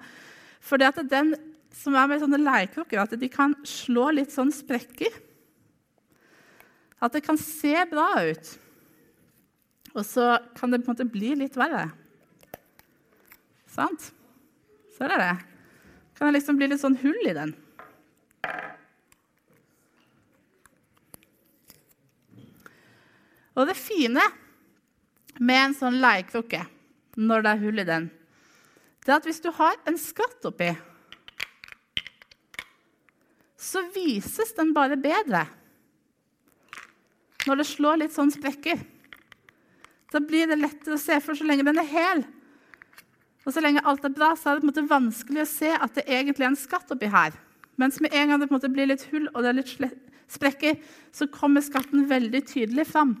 For 0.64 0.80
det 0.80 0.92
at 0.92 1.02
den 1.10 1.34
som 1.74 1.96
er 1.98 2.06
med 2.08 2.22
sånne 2.22 2.38
leirkrukker, 2.38 3.00
at 3.02 3.16
de 3.18 3.28
kan 3.30 3.56
slå 3.66 4.10
litt 4.14 4.32
sånn 4.32 4.52
sprekker. 4.54 5.16
At 7.02 7.16
det 7.16 7.24
kan 7.26 7.38
se 7.40 7.74
bra 7.90 8.08
ut. 8.22 8.52
Og 9.94 10.06
så 10.06 10.36
kan 10.58 10.70
det 10.70 10.82
på 10.82 10.90
en 10.90 10.94
måte 10.94 11.08
bli 11.10 11.34
litt 11.38 11.58
verre. 11.58 11.88
Sant? 13.74 14.12
Ser 14.94 15.10
er 15.10 15.18
det 15.18 15.26
det. 15.26 15.36
Kan 16.14 16.30
det 16.30 16.38
liksom 16.38 16.58
bli 16.58 16.70
litt 16.70 16.82
sånn 16.82 16.98
hull 17.02 17.26
i 17.26 17.34
den. 17.34 17.54
Og 23.54 23.68
det 23.68 23.76
fine 23.78 24.22
med 25.40 25.60
en 25.60 25.76
sånn 25.76 26.00
leiekrukke 26.02 26.62
når 27.16 27.44
det 27.44 27.52
er 27.52 27.62
hull 27.62 27.82
i 27.82 27.88
den, 27.88 28.08
det 29.04 29.12
er 29.12 29.18
at 29.20 29.26
hvis 29.28 29.42
du 29.44 29.50
har 29.52 29.76
en 29.88 29.98
skatt 30.00 30.46
oppi, 30.48 30.70
så 33.60 33.82
vises 33.94 34.52
den 34.56 34.72
bare 34.76 34.96
bedre. 35.00 35.46
når 37.44 37.60
det 37.60 37.66
slår 37.68 37.98
litt 38.00 38.12
sånn 38.14 38.30
sprekker. 38.32 38.78
Da 40.08 40.20
blir 40.24 40.48
det 40.48 40.56
lettere 40.56 40.96
å 40.96 41.00
se, 41.00 41.18
for 41.20 41.36
så 41.36 41.44
lenge 41.44 41.66
den 41.66 41.76
er 41.76 41.90
hel, 41.90 42.22
og 43.44 43.52
så 43.52 43.60
lenge 43.60 43.82
alt 43.84 44.04
er 44.06 44.14
bra, 44.16 44.30
så 44.32 44.54
er 44.54 44.62
det 44.64 44.86
vanskelig 44.88 45.42
å 45.42 45.50
se 45.50 45.68
at 45.76 45.92
det 45.98 46.06
egentlig 46.08 46.46
er 46.46 46.52
en 46.54 46.56
skatt 46.56 46.94
oppi 46.94 47.10
her. 47.12 47.36
Mens 47.76 48.00
med 48.00 48.14
en 48.16 48.32
gang 48.32 48.40
det 48.40 48.72
blir 48.72 48.88
litt 48.88 49.04
hull 49.10 49.28
og 49.34 49.42
det 49.42 49.50
er 49.50 49.58
litt 49.58 49.74
sprekker, 50.32 50.78
så 51.12 51.28
kommer 51.28 51.64
skatten 51.64 52.06
veldig 52.08 52.40
tydelig 52.48 52.86
fram. 52.88 53.18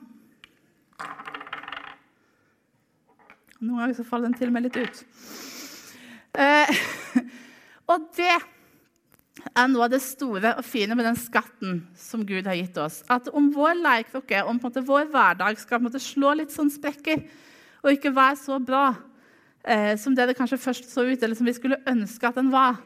Noen 3.64 3.80
ganger 3.80 3.96
så 3.96 4.04
faller 4.06 4.28
den 4.28 4.36
til 4.38 4.50
og 4.50 4.56
med 4.56 4.66
litt 4.66 4.76
ut. 4.76 5.04
Eh, 6.36 6.82
og 7.92 8.10
det 8.18 8.34
er 8.34 9.70
noe 9.70 9.86
av 9.86 9.92
det 9.92 10.02
store 10.04 10.54
og 10.58 10.66
fine 10.66 10.96
med 10.96 11.06
den 11.08 11.18
skatten 11.18 11.80
som 11.98 12.24
Gud 12.26 12.46
har 12.48 12.58
gitt 12.58 12.78
oss. 12.80 13.02
At 13.10 13.30
om 13.32 13.50
vår 13.54 13.78
leirkrukke, 13.80 14.44
om 14.48 14.60
vår 14.62 15.08
hverdag 15.12 15.60
skal 15.60 15.88
slå 16.00 16.34
litt 16.38 16.54
sånn 16.54 16.72
sprekker 16.72 17.24
og 17.84 17.92
ikke 17.92 18.14
være 18.16 18.40
så 18.40 18.58
bra 18.62 18.86
eh, 19.64 19.94
som 20.00 20.16
det 20.16 20.28
det 20.30 20.36
kanskje 20.38 20.60
først 20.60 20.90
så 20.92 21.04
ut, 21.04 21.22
eller 21.22 21.36
som 21.36 21.48
vi 21.48 21.56
skulle 21.56 21.80
ønske 21.88 22.28
at 22.28 22.38
den 22.40 22.52
var, 22.52 22.80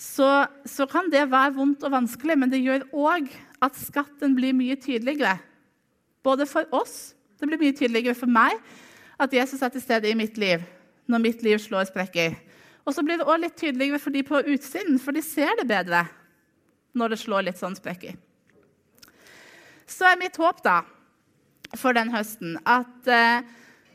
så, 0.00 0.46
så 0.64 0.86
kan 0.88 1.10
det 1.12 1.28
være 1.30 1.54
vondt 1.58 1.84
og 1.84 1.92
vanskelig. 1.92 2.38
Men 2.40 2.52
det 2.52 2.62
gjør 2.64 2.86
òg 2.96 3.28
at 3.60 3.76
skatten 3.76 4.36
blir 4.36 4.56
mye 4.56 4.78
tydeligere. 4.80 5.36
Både 6.24 6.46
for 6.48 6.68
oss, 6.76 7.12
det 7.40 7.48
blir 7.48 7.60
mye 7.60 7.76
tydeligere 7.76 8.16
for 8.16 8.28
meg, 8.28 8.56
at 9.20 9.34
Jesus 9.36 9.62
er 9.62 9.72
til 9.72 9.82
stede 9.84 10.10
i 10.10 10.16
mitt 10.16 10.38
liv 10.40 10.64
når 11.10 11.22
mitt 11.22 11.42
liv 11.42 11.58
slår 11.58 11.88
sprekker. 11.90 12.36
Og 12.86 12.94
så 12.94 13.02
blir 13.04 13.20
det 13.20 13.26
også 13.26 13.42
litt 13.42 13.56
tydeligere 13.58 14.00
for 14.00 14.14
de 14.14 14.22
på 14.26 14.40
utsiden, 14.54 14.98
for 15.02 15.16
de 15.16 15.22
ser 15.24 15.52
det 15.60 15.66
bedre 15.68 16.04
når 16.96 17.12
det 17.12 17.20
slår 17.22 17.46
litt 17.46 17.60
sånn 17.60 17.76
sprekker. 17.76 18.16
Så 19.90 20.06
er 20.06 20.20
mitt 20.20 20.38
håp 20.38 20.62
da, 20.64 20.80
for 21.78 21.94
den 21.94 22.12
høsten 22.14 22.56
at 22.66 23.10
eh, 23.10 23.42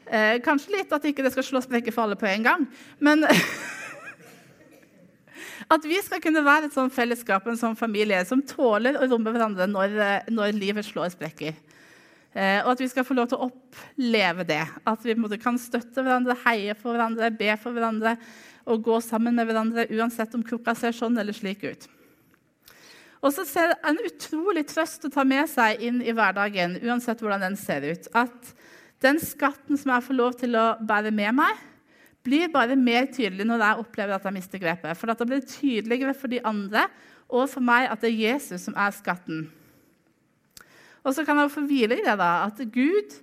eh, 0.08 0.36
Kanskje 0.44 0.78
litt 0.78 0.94
at 0.96 1.08
ikke 1.08 1.24
det 1.26 1.34
skal 1.36 1.48
slå 1.48 1.62
sprekker 1.64 1.96
for 1.96 2.06
alle 2.06 2.20
på 2.20 2.28
en 2.30 2.46
gang. 2.46 2.66
Men 3.04 3.26
at 5.76 5.88
vi 5.88 6.00
skal 6.04 6.22
kunne 6.24 6.44
være 6.46 6.70
et 6.70 6.76
sånn 6.76 6.92
fellesskap 6.94 7.48
en 7.48 7.60
sånn 7.60 7.80
familie 7.80 8.22
som 8.28 8.44
tåler 8.48 9.00
å 9.00 9.08
romme 9.10 9.34
hverandre 9.34 9.68
når, 9.72 9.98
eh, 10.04 10.32
når 10.36 10.56
livet 10.60 10.88
slår 10.88 11.16
sprekker. 11.16 11.56
Eh, 12.36 12.60
og 12.66 12.74
at 12.74 12.82
vi 12.84 12.90
skal 12.92 13.06
få 13.08 13.16
lov 13.16 13.30
til 13.32 13.40
å 13.40 13.48
oppleve 13.48 14.44
det. 14.48 14.62
At 14.84 15.04
vi 15.08 15.16
kan 15.40 15.60
støtte 15.62 16.04
hverandre, 16.04 16.36
heie 16.44 16.76
for 16.76 16.92
hverandre, 16.92 17.32
be 17.32 17.54
for 17.62 17.76
hverandre 17.76 18.18
og 18.66 18.82
gå 18.84 18.98
sammen 19.04 19.38
med 19.38 19.48
hverandre 19.48 19.86
uansett 19.94 20.34
om 20.36 20.44
klokka 20.44 20.74
ser 20.76 20.96
sånn 20.96 21.16
eller 21.22 21.36
slik 21.36 21.64
ut. 21.64 21.88
Og 23.26 23.32
så 23.34 23.46
ser 23.48 23.72
det 23.72 23.78
en 23.88 24.02
utrolig 24.06 24.66
trøst 24.70 25.08
å 25.08 25.14
ta 25.14 25.24
med 25.26 25.48
seg 25.50 25.82
inn 25.86 26.02
i 26.04 26.14
hverdagen, 26.14 26.76
uansett 26.84 27.24
hvordan 27.24 27.48
den 27.48 27.56
ser 27.58 27.88
ut. 27.88 28.10
At 28.14 28.52
den 29.02 29.22
skatten 29.22 29.80
som 29.80 29.96
jeg 29.96 30.06
får 30.06 30.20
lov 30.20 30.36
til 30.42 30.58
å 30.60 30.66
bære 30.84 31.14
med 31.16 31.40
meg, 31.40 31.64
blir 32.26 32.50
bare 32.54 32.78
mer 32.78 33.08
tydelig 33.14 33.46
når 33.48 33.64
jeg 33.64 33.84
opplever 33.84 34.18
at 34.18 34.26
jeg 34.26 34.36
mister 34.36 34.62
grepet. 34.62 34.98
For 34.98 35.10
da 35.10 35.26
blir 35.26 35.42
det 35.42 35.54
tydeligere 35.56 36.16
for 36.18 36.32
de 36.32 36.42
andre 36.46 36.88
og 37.30 37.48
for 37.50 37.66
meg 37.66 37.88
at 37.90 38.02
det 38.02 38.12
er 38.12 38.24
Jesus 38.34 38.66
som 38.68 38.78
er 38.78 38.94
skatten. 38.94 39.46
Og 41.06 41.14
så 41.14 41.26
kan 41.26 41.38
jeg 41.38 41.54
få 41.54 41.66
hvile 41.70 42.00
i 42.00 42.06
det 42.06 42.18
da, 42.20 42.32
at 42.48 42.62
Gud, 42.74 43.20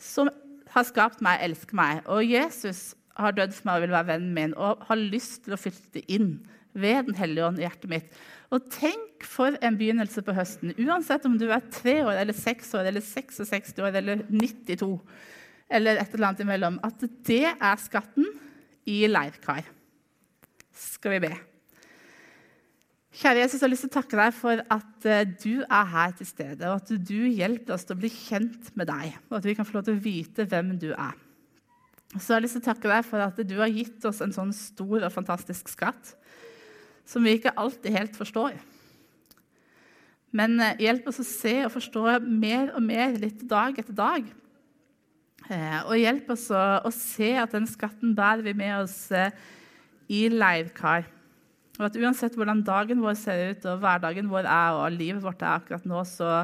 som 0.00 0.30
har 0.72 0.86
skapt 0.88 1.22
meg, 1.24 1.42
elsker 1.44 1.76
meg. 1.76 2.00
Og 2.08 2.24
Jesus 2.24 2.94
har 3.18 3.34
dødd 3.36 3.54
for 3.56 3.68
meg 3.68 3.78
og 3.78 3.84
vil 3.86 3.96
være 3.96 4.10
vennen 4.12 4.34
min 4.36 4.56
og 4.56 4.84
har 4.88 5.00
lyst 5.00 5.44
til 5.44 5.56
å 5.56 5.60
flytte 5.60 6.04
inn 6.12 6.38
ved 6.78 7.08
Den 7.08 7.16
hellige 7.18 7.46
ånd 7.46 7.58
i 7.58 7.64
hjertet 7.64 7.90
mitt. 7.90 8.18
Og 8.54 8.68
tenk 8.72 9.24
for 9.26 9.56
en 9.64 9.76
begynnelse 9.76 10.22
på 10.24 10.34
høsten. 10.36 10.72
Uansett 10.78 11.26
om 11.26 11.34
du 11.40 11.48
er 11.50 11.64
tre 11.74 11.98
år 12.04 12.20
eller 12.22 12.36
seks 12.36 12.70
år 12.78 12.88
eller 12.88 13.04
66 13.04 13.74
år 13.82 13.98
eller 13.98 14.22
92 14.30 14.92
eller 15.68 16.00
et 16.00 16.14
eller 16.14 16.30
annet 16.30 16.44
imellom, 16.44 16.78
at 16.84 17.02
det 17.28 17.44
er 17.50 17.82
skatten 17.82 18.24
i 18.88 19.02
leirkar. 19.10 19.66
Skal 20.72 21.16
vi 21.16 21.26
be. 21.26 21.32
Kjære 23.18 23.40
Jesus, 23.40 23.56
jeg 23.58 23.66
har 23.66 23.70
lyst 23.72 23.82
til 23.82 23.90
å 23.90 23.94
takke 23.96 24.18
deg 24.20 24.34
for 24.36 24.60
at 24.70 25.06
eh, 25.10 25.30
du 25.42 25.64
er 25.64 25.86
her 25.90 26.12
til 26.14 26.26
stede, 26.28 26.68
og 26.68 26.84
at 26.84 26.90
du 27.02 27.16
hjelper 27.26 27.74
oss 27.74 27.82
til 27.88 27.96
å 27.96 27.98
bli 28.04 28.10
kjent 28.14 28.68
med 28.78 28.86
deg, 28.86 29.16
og 29.26 29.40
at 29.40 29.48
vi 29.48 29.54
kan 29.58 29.66
få 29.66 29.74
lov 29.74 29.88
til 29.88 29.96
å 29.96 30.02
vite 30.04 30.46
hvem 30.46 30.76
du 30.78 30.92
er. 30.92 31.16
Så 32.12 32.20
jeg 32.28 32.36
har 32.36 32.44
lyst 32.44 32.56
til 32.60 32.62
å 32.62 32.68
takke 32.68 32.92
deg 32.92 33.08
for 33.08 33.24
at 33.24 33.40
du 33.42 33.56
har 33.58 33.74
gitt 33.74 34.06
oss 34.06 34.22
en 34.22 34.36
sånn 34.36 34.54
stor 34.54 35.08
og 35.08 35.10
fantastisk 35.16 35.72
skatt 35.72 36.14
som 37.08 37.26
vi 37.26 37.34
ikke 37.34 37.56
alltid 37.58 37.98
helt 37.98 38.20
forstår. 38.20 38.54
Men 40.38 40.54
eh, 40.62 40.86
hjelp 40.86 41.10
oss 41.10 41.18
å 41.18 41.26
se 41.26 41.56
og 41.64 41.74
forstå 41.74 42.06
mer 42.22 42.70
og 42.70 42.86
mer 42.86 43.18
litt 43.18 43.42
dag 43.50 43.82
etter 43.82 43.98
dag. 43.98 44.32
Eh, 45.50 45.78
og 45.82 45.98
hjelp 45.98 46.34
oss 46.38 46.52
å, 46.54 46.64
å 46.86 46.94
se 46.94 47.34
at 47.42 47.58
den 47.58 47.66
skatten 47.66 48.14
bærer 48.14 48.46
vi 48.46 48.58
med 48.62 48.78
oss 48.86 49.08
i 50.06 50.28
leirkar. 50.30 51.17
Og 51.78 51.86
at 51.86 51.98
uansett 52.00 52.34
hvordan 52.34 52.64
dagen 52.66 53.02
vår 53.04 53.14
ser 53.18 53.52
ut, 53.52 53.66
og 53.70 53.82
hverdagen 53.84 54.30
vår 54.30 54.48
er, 54.50 54.78
og 54.80 54.96
livet 54.96 55.22
vårt 55.22 55.44
er 55.44 55.54
akkurat 55.60 55.86
nå, 55.86 56.02
så, 56.10 56.42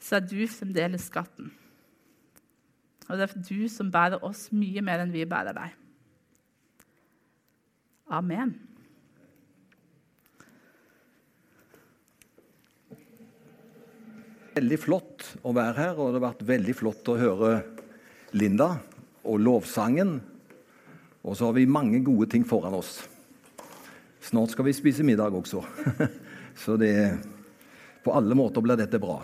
så 0.00 0.16
er 0.16 0.24
du 0.24 0.38
fremdeles 0.48 1.10
skatten. 1.10 1.52
Og 3.10 3.18
det 3.18 3.28
er 3.28 3.44
du 3.44 3.68
som 3.68 3.92
bærer 3.92 4.24
oss 4.24 4.46
mye 4.56 4.80
mer 4.84 5.02
enn 5.04 5.12
vi 5.12 5.26
bærer 5.28 5.52
deg. 5.56 5.74
Amen. 8.12 8.54
Veldig 14.52 14.78
flott 14.80 15.28
å 15.44 15.52
være 15.56 15.76
her, 15.78 15.94
og 15.96 16.12
det 16.12 16.20
har 16.20 16.28
vært 16.30 16.48
veldig 16.48 16.76
flott 16.76 17.08
å 17.12 17.20
høre 17.20 17.54
Linda 18.36 18.74
og 19.28 19.40
lovsangen. 19.40 20.18
Og 21.22 21.36
så 21.36 21.48
har 21.48 21.56
vi 21.56 21.68
mange 21.68 22.00
gode 22.04 22.28
ting 22.32 22.44
foran 22.48 22.76
oss. 22.80 23.02
Snart 24.22 24.54
skal 24.54 24.68
vi 24.68 24.74
spise 24.76 25.04
middag 25.06 25.34
også. 25.34 25.64
Så 26.62 26.76
det, 26.78 26.94
på 28.04 28.14
alle 28.14 28.36
måter 28.38 28.62
blir 28.62 28.78
dette 28.78 29.00
bra. 29.02 29.20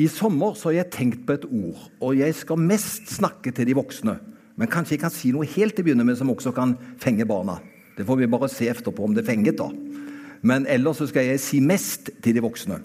I 0.00 0.06
sommer 0.08 0.54
så 0.56 0.70
har 0.70 0.78
jeg 0.78 0.92
tenkt 0.94 1.24
på 1.28 1.34
et 1.36 1.44
ord, 1.44 1.80
og 2.00 2.16
jeg 2.16 2.34
skal 2.38 2.60
mest 2.62 3.10
snakke 3.18 3.52
til 3.52 3.68
de 3.68 3.76
voksne. 3.76 4.14
Men 4.56 4.70
kanskje 4.70 4.96
jeg 4.96 5.02
kan 5.02 5.12
si 5.12 5.32
noe 5.34 5.48
helt 5.48 5.74
til 5.76 5.84
å 5.84 5.88
begynne 5.88 6.06
med 6.06 6.16
som 6.20 6.30
også 6.32 6.54
kan 6.56 6.76
fenge 7.02 7.26
barna. 7.28 7.58
Det 7.96 8.06
får 8.08 8.20
vi 8.20 8.30
bare 8.30 8.48
se 8.48 8.70
etterpå 8.70 9.04
om 9.04 9.16
det 9.16 9.26
fenget, 9.26 9.58
da. 9.60 9.68
Men 10.46 10.64
ellers 10.70 11.02
så 11.02 11.08
skal 11.10 11.26
jeg 11.28 11.42
si 11.42 11.60
mest 11.60 12.08
til 12.24 12.36
de 12.36 12.44
voksne. 12.44 12.78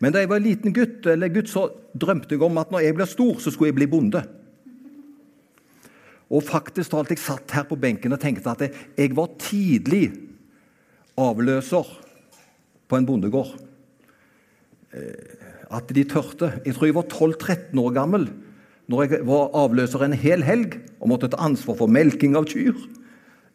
Men 0.00 0.14
da 0.14 0.22
jeg 0.22 0.30
var 0.30 0.40
en 0.40 0.46
liten 0.46 0.76
gutt, 0.76 1.04
eller 1.12 1.32
gutt, 1.34 1.50
så 1.50 1.66
drømte 1.92 2.36
jeg 2.36 2.44
om 2.46 2.60
at 2.62 2.72
når 2.72 2.86
jeg 2.86 2.96
blir 2.96 3.10
stor, 3.10 3.34
så 3.42 3.52
skulle 3.52 3.72
jeg 3.72 3.80
bli 3.82 3.90
bonde. 3.90 4.22
Og 6.32 6.44
faktisk 6.46 6.94
talt, 6.94 7.10
jeg 7.12 7.20
satt 7.20 7.52
her 7.52 7.66
på 7.68 7.76
benken 7.76 8.14
og 8.14 8.20
tenkte 8.22 8.54
at 8.54 8.64
jeg 8.96 9.12
var 9.16 9.34
tidlig 9.40 10.06
avløser 11.20 11.90
på 12.88 12.96
en 12.96 13.08
bondegård. 13.08 13.52
Eh, 14.96 15.42
at 15.72 15.92
de 15.92 16.04
tørte. 16.04 16.50
Jeg 16.66 16.76
tror 16.76 16.88
jeg 16.88 16.96
var 16.96 17.08
12-13 17.08 17.80
år 17.80 17.92
gammel 17.96 18.26
når 18.90 19.04
jeg 19.06 19.24
var 19.24 19.52
avløser 19.56 20.02
en 20.04 20.16
hel 20.18 20.42
helg 20.44 20.74
og 21.00 21.12
måtte 21.12 21.30
ta 21.32 21.38
ansvar 21.40 21.78
for 21.78 21.88
melking 21.88 22.34
av 22.36 22.48
kyr, 22.50 22.74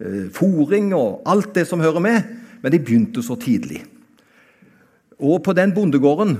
eh, 0.01 0.29
fòring 0.33 0.93
og 0.97 1.21
alt 1.29 1.53
det 1.53 1.67
som 1.69 1.83
hører 1.83 2.01
med. 2.01 2.23
Men 2.61 2.73
de 2.73 2.79
begynte 2.79 3.21
så 3.21 3.37
tidlig. 3.37 3.83
Og 5.19 5.43
på 5.43 5.53
den 5.53 5.73
bondegården 5.73 6.37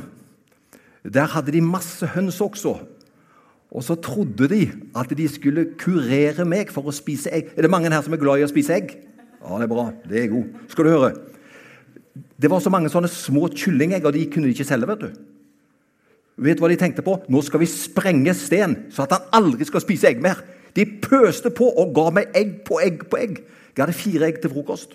der 1.04 1.30
hadde 1.34 1.54
de 1.54 1.62
masse 1.62 2.06
høns 2.14 2.42
også. 2.42 2.78
Og 3.72 3.84
så 3.84 3.98
trodde 4.00 4.48
de 4.48 4.62
at 4.96 5.12
de 5.18 5.28
skulle 5.28 5.66
kurere 5.80 6.46
meg 6.48 6.72
for 6.72 6.88
å 6.88 6.96
spise 6.96 7.32
egg. 7.36 7.52
Er 7.58 7.66
det 7.66 7.72
mange 7.72 7.92
her 7.92 8.04
som 8.06 8.16
er 8.16 8.22
glad 8.22 8.40
i 8.40 8.46
å 8.46 8.52
spise 8.52 8.78
egg? 8.78 8.94
Ja, 9.42 9.58
det 9.60 9.68
er 9.68 9.72
bra. 9.72 9.90
Det 10.08 10.22
er 10.24 10.30
god. 10.32 10.54
Skal 10.72 10.88
du 10.88 10.94
høre. 10.94 11.12
Det 12.42 12.50
var 12.50 12.62
så 12.64 12.72
mange 12.74 12.90
sånne 12.90 13.10
små 13.12 13.50
kyllingegg, 13.54 14.06
og 14.08 14.16
de 14.16 14.26
kunne 14.32 14.48
de 14.48 14.56
ikke 14.56 14.68
selge. 14.68 14.88
vet 14.88 15.04
du. 15.04 15.10
Vet 16.38 16.58
du 16.58 16.64
hva 16.64 16.70
de 16.70 16.80
tenkte 16.80 17.04
på? 17.06 17.18
Nå 17.34 17.42
skal 17.46 17.62
vi 17.64 17.70
sprenge 17.70 18.34
Sten, 18.38 18.76
så 18.94 19.08
at 19.08 19.16
han 19.16 19.30
aldri 19.34 19.66
skal 19.66 19.84
spise 19.84 20.10
egg 20.12 20.22
mer. 20.24 20.44
De 20.78 20.86
pøste 20.86 21.50
på 21.50 21.70
og 21.74 21.94
ga 21.98 22.10
meg 22.14 22.36
egg 22.38 22.60
på 22.68 22.80
egg 22.84 23.08
på 23.10 23.20
egg. 23.20 23.40
Jeg 23.74 23.84
hadde 23.84 23.98
fire 23.98 24.30
egg 24.30 24.42
til 24.42 24.54
frokost. 24.54 24.94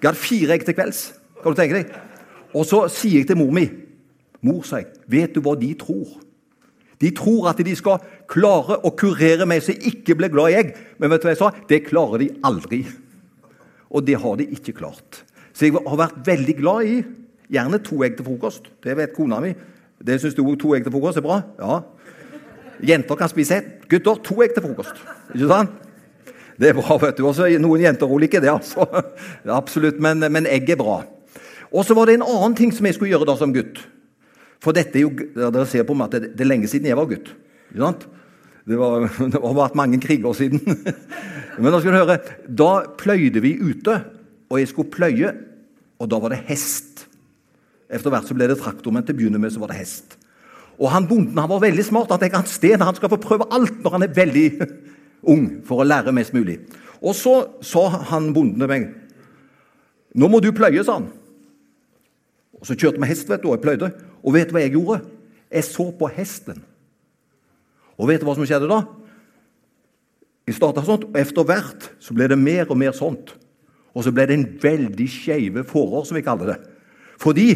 Jeg 0.00 0.08
hadde 0.08 0.18
fire 0.18 0.56
egg 0.56 0.64
til 0.66 0.74
kvelds. 0.74 1.04
Kan 1.42 1.54
du 1.54 1.60
tenke 1.60 1.78
deg? 1.78 1.94
Og 2.54 2.66
så 2.66 2.82
sier 2.90 3.20
jeg 3.20 3.30
til 3.30 3.38
mor 3.38 3.54
mi 3.54 3.68
Mor, 4.40 4.62
sa 4.64 4.78
jeg, 4.80 4.86
vet 5.04 5.34
du 5.36 5.42
hva 5.44 5.52
de 5.60 5.68
tror? 5.76 6.14
De 7.00 7.10
tror 7.16 7.48
at 7.48 7.60
de 7.64 7.74
skal 7.76 8.02
klare 8.28 8.76
å 8.84 8.92
kurere 8.92 9.46
meg 9.48 9.64
jeg 9.64 9.80
ikke 9.92 10.18
blir 10.18 10.32
glad 10.32 10.52
i 10.52 10.58
egg. 10.60 10.74
Men 11.00 11.12
vet 11.12 11.22
du 11.22 11.28
hva 11.28 11.34
jeg 11.34 11.40
sa? 11.40 11.50
Det 11.68 11.84
klarer 11.86 12.20
de 12.24 12.28
aldri. 12.44 12.82
Og 13.90 14.04
det 14.06 14.18
har 14.20 14.36
de 14.38 14.46
ikke 14.54 14.76
klart. 14.76 15.22
Så 15.56 15.66
jeg 15.66 15.76
har 15.76 15.98
vært 15.98 16.20
veldig 16.26 16.56
glad 16.60 16.88
i 16.88 16.98
gjerne 17.50 17.80
to 17.84 18.02
egg 18.06 18.18
til 18.18 18.28
frokost. 18.28 18.68
Det 18.84 18.96
vet 18.98 19.14
kona 19.16 19.40
mi. 19.42 19.54
Det 20.00 20.18
syns 20.20 20.36
du 20.36 20.44
to 20.60 20.74
egg 20.76 20.84
til 20.86 20.94
frokost 20.94 21.20
er 21.20 21.24
bra? 21.24 21.40
Ja. 21.60 21.80
Jenter 22.92 23.18
kan 23.18 23.32
spise 23.32 23.58
ett. 23.58 23.70
Gutter 23.90 24.20
to 24.24 24.36
egg 24.44 24.54
til 24.56 24.64
frokost. 24.64 25.00
Ikke 25.34 25.48
sant? 25.50 25.72
Det 26.60 26.70
er 26.70 26.76
bra, 26.76 26.98
vet 27.00 27.16
du. 27.16 27.24
Også 27.28 27.48
noen 27.60 27.80
jenter 27.80 28.08
òg 28.08 28.20
liker 28.26 28.44
det, 28.44 28.52
altså. 28.52 28.84
Absolutt. 29.60 30.00
Men, 30.04 30.20
men 30.28 30.48
egg 30.48 30.68
er 30.68 30.80
bra. 30.80 31.00
Og 31.70 31.86
så 31.86 31.96
var 31.96 32.10
det 32.10 32.18
en 32.18 32.26
annen 32.26 32.56
ting 32.58 32.72
som 32.74 32.84
jeg 32.84 32.98
skulle 32.98 33.14
gjøre 33.14 33.28
da 33.28 33.36
som 33.40 33.54
gutt. 33.54 33.80
For 34.60 34.76
dette 34.76 35.00
er 35.00 35.06
jo, 35.06 35.12
dere 35.36 35.66
ser 35.68 35.86
på 35.88 35.96
meg 35.96 36.10
at 36.10 36.16
det, 36.16 36.32
det 36.36 36.44
er 36.44 36.50
lenge 36.50 36.68
siden 36.70 36.90
jeg 36.90 36.98
var 36.98 37.08
gutt. 37.10 37.32
Ikke 37.70 37.84
sant? 37.84 38.06
Det, 38.68 38.76
var, 38.78 39.06
det 39.32 39.40
har 39.40 39.56
vært 39.56 39.78
mange 39.78 40.00
kriger 40.02 40.36
siden. 40.36 40.62
Men 41.60 41.72
da 41.72 41.80
skal 41.80 41.94
du 41.94 42.00
høre, 42.00 42.18
da 42.46 42.70
pløyde 43.00 43.42
vi 43.44 43.56
ute, 43.60 43.96
og 44.50 44.60
jeg 44.60 44.70
skulle 44.70 44.92
pløye, 44.92 45.32
og 46.00 46.08
da 46.10 46.20
var 46.22 46.32
det 46.34 46.44
hest. 46.48 47.04
Etter 47.90 48.12
hvert 48.12 48.28
så 48.28 48.36
ble 48.36 48.48
det 48.48 48.60
traktor, 48.60 48.94
men 48.94 49.02
til 49.04 49.16
å 49.16 49.18
begynne 49.18 49.40
med 49.42 49.52
så 49.52 49.60
var 49.60 49.72
det 49.72 49.80
hest. 49.80 50.14
Og 50.80 50.88
han 50.94 51.08
bonden 51.10 51.36
han 51.36 51.50
var 51.50 51.60
veldig 51.60 51.84
smart. 51.84 52.12
Han 52.14 52.22
tenker 52.22 52.40
at 52.40 52.84
han 52.86 52.96
skal 52.96 53.10
få 53.12 53.18
prøve 53.20 53.48
alt 53.52 53.82
når 53.82 53.96
han 53.96 54.06
er 54.06 54.14
veldig 54.16 54.44
ung, 55.34 55.44
for 55.68 55.82
å 55.82 55.86
lære 55.86 56.14
mest 56.16 56.32
mulig. 56.32 56.56
Og 57.02 57.16
så 57.18 57.34
sa 57.66 57.84
han 58.12 58.30
bonden 58.36 58.62
til 58.62 58.70
meg 58.70 58.88
Nå 60.18 60.26
må 60.26 60.40
du 60.42 60.48
pløye, 60.50 60.82
sa 60.82 60.96
han. 60.96 61.10
Og 62.60 62.66
Så 62.66 62.76
kjørte 62.76 63.00
vi 63.00 63.08
hest, 63.08 63.28
vet 63.28 63.42
du, 63.42 63.48
og 63.48 63.56
jeg 63.56 63.64
pløyde. 63.64 63.90
Og 64.22 64.34
vet 64.36 64.50
du 64.50 64.54
hva 64.54 64.62
jeg 64.64 64.74
gjorde? 64.76 65.00
Jeg 65.50 65.64
så 65.64 65.90
på 65.96 66.08
hesten. 66.12 66.60
Og 67.98 68.08
vet 68.08 68.20
du 68.20 68.26
hva 68.28 68.36
som 68.36 68.46
skjedde 68.48 68.68
da? 68.70 68.82
Jeg 70.48 70.56
starta 70.58 70.84
sånt, 70.84 71.06
og 71.08 71.16
etter 71.20 71.46
hvert 71.46 71.90
så 72.02 72.14
ble 72.16 72.28
det 72.30 72.38
mer 72.38 72.68
og 72.68 72.78
mer 72.80 72.92
sånt. 72.96 73.34
Og 73.94 74.04
så 74.04 74.12
ble 74.14 74.26
det 74.28 74.36
en 74.36 74.48
veldig 74.62 75.06
skeive 75.10 75.64
forår, 75.66 76.04
som 76.06 76.18
vi 76.18 76.24
kaller 76.26 76.52
det. 76.52 76.58
Fordi 77.20 77.48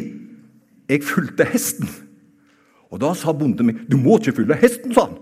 jeg 0.89 1.05
fulgte 1.07 1.47
hesten. 1.49 1.89
Og 2.91 3.01
Da 3.01 3.15
sa 3.19 3.33
bonden 3.33 3.67
min 3.67 3.87
du 3.91 3.97
må 3.99 4.19
ikke 4.19 4.37
følge 4.41 4.59
hesten, 4.61 4.95
sa 4.95 5.09
han. 5.09 5.19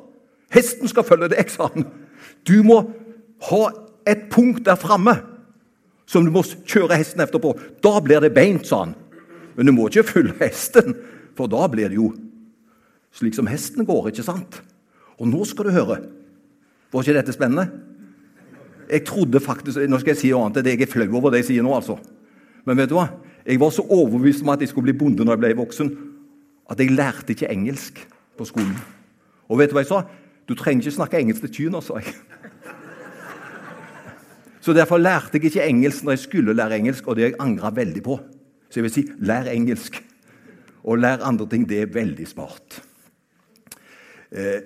Hesten 0.53 0.89
skal 0.91 1.07
følge 1.09 1.31
deg, 1.33 1.49
sa 1.51 1.71
han. 1.73 1.87
Du 2.47 2.63
må 2.67 2.83
ha 3.49 3.63
et 4.07 4.29
punkt 4.31 4.67
der 4.67 4.77
framme 4.77 5.17
som 6.07 6.27
du 6.27 6.33
må 6.35 6.43
kjøre 6.45 6.99
hesten 6.99 7.23
etterpå. 7.25 7.55
Da 7.81 8.01
blir 8.05 8.21
det 8.21 8.35
beint, 8.37 8.67
sa 8.69 8.85
han. 8.85 8.95
Men 9.57 9.69
du 9.69 9.75
må 9.77 9.89
ikke 9.89 10.07
følge 10.09 10.37
hesten, 10.41 10.97
for 11.37 11.51
da 11.51 11.67
blir 11.71 11.93
det 11.93 11.99
jo 11.99 12.13
slik 13.13 13.37
som 13.37 13.49
hesten 13.51 13.85
går, 13.89 14.11
ikke 14.11 14.25
sant? 14.25 14.63
Og 15.21 15.29
nå 15.29 15.45
skal 15.49 15.69
du 15.69 15.75
høre. 15.75 15.99
Var 16.93 17.05
ikke 17.05 17.17
dette 17.19 17.35
spennende? 17.35 17.67
Jeg 18.93 19.05
trodde 19.09 19.41
faktisk, 19.41 19.79
Nå 19.89 20.01
skal 20.01 20.13
jeg 20.13 20.21
si 20.21 20.31
noe 20.33 20.49
annet. 20.49 20.67
Jeg 20.67 20.83
er 20.85 20.91
flau 20.91 21.09
over 21.17 21.33
det 21.33 21.43
jeg 21.43 21.53
sier 21.53 21.65
nå, 21.65 21.75
altså. 21.77 21.99
Men 22.65 22.79
vet 22.79 22.91
du 22.91 22.97
hva? 22.99 23.09
Jeg 23.47 23.61
var 23.61 23.73
så 23.75 23.85
overbevist 23.85 24.45
om 24.45 24.53
at 24.53 24.61
jeg 24.61 24.71
skulle 24.71 24.91
bli 24.91 24.99
bonde 24.99 25.25
når 25.25 25.37
jeg 25.37 25.43
ble 25.43 25.55
voksen, 25.63 25.93
at 26.71 26.81
jeg 26.81 26.95
lærte 26.95 27.35
ikke 27.35 27.51
engelsk 27.51 27.99
på 28.39 28.47
skolen. 28.49 28.77
Og 29.51 29.59
vet 29.59 29.73
du 29.73 29.77
hva 29.77 29.83
jeg 29.83 29.91
sa? 29.91 30.03
Du 30.49 30.55
trenger 30.59 30.85
ikke 30.85 30.99
snakke 30.99 31.21
engelsk 31.21 31.47
til 31.47 31.55
kyrne, 31.57 31.83
sa 31.83 31.99
jeg. 32.01 32.15
Så 34.63 34.75
derfor 34.77 35.01
lærte 35.03 35.41
jeg 35.41 35.51
ikke 35.51 35.65
engelsk 35.67 36.05
når 36.05 36.17
jeg 36.17 36.23
skulle 36.29 36.55
lære 36.55 36.79
engelsk, 36.79 37.09
og 37.09 37.19
det 37.19 37.25
jeg 37.25 37.41
angra 37.43 37.73
veldig 37.75 38.03
på. 38.07 38.21
Så 38.73 38.81
jeg 38.81 38.87
vil 38.87 38.95
si 38.95 39.05
lær 39.21 39.51
engelsk. 39.53 39.99
Og 40.89 40.97
lær 40.99 41.21
andre 41.29 41.45
ting. 41.47 41.67
Det 41.69 41.83
er 41.83 41.93
veldig 41.93 42.25
smart. 42.27 42.81
Eh, 44.33 44.65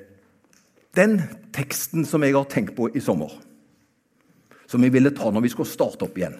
den 0.95 1.19
teksten 1.53 2.07
som 2.07 2.23
jeg 2.23 2.37
har 2.37 2.47
tenkt 2.49 2.77
på 2.77 2.87
i 2.95 3.03
sommer, 3.03 3.35
som 4.71 4.83
jeg 4.83 4.95
ville 4.95 5.11
ta 5.11 5.29
når 5.29 5.43
vi 5.45 5.51
skulle 5.53 5.69
starte 5.69 6.07
opp 6.07 6.15
igjen, 6.17 6.39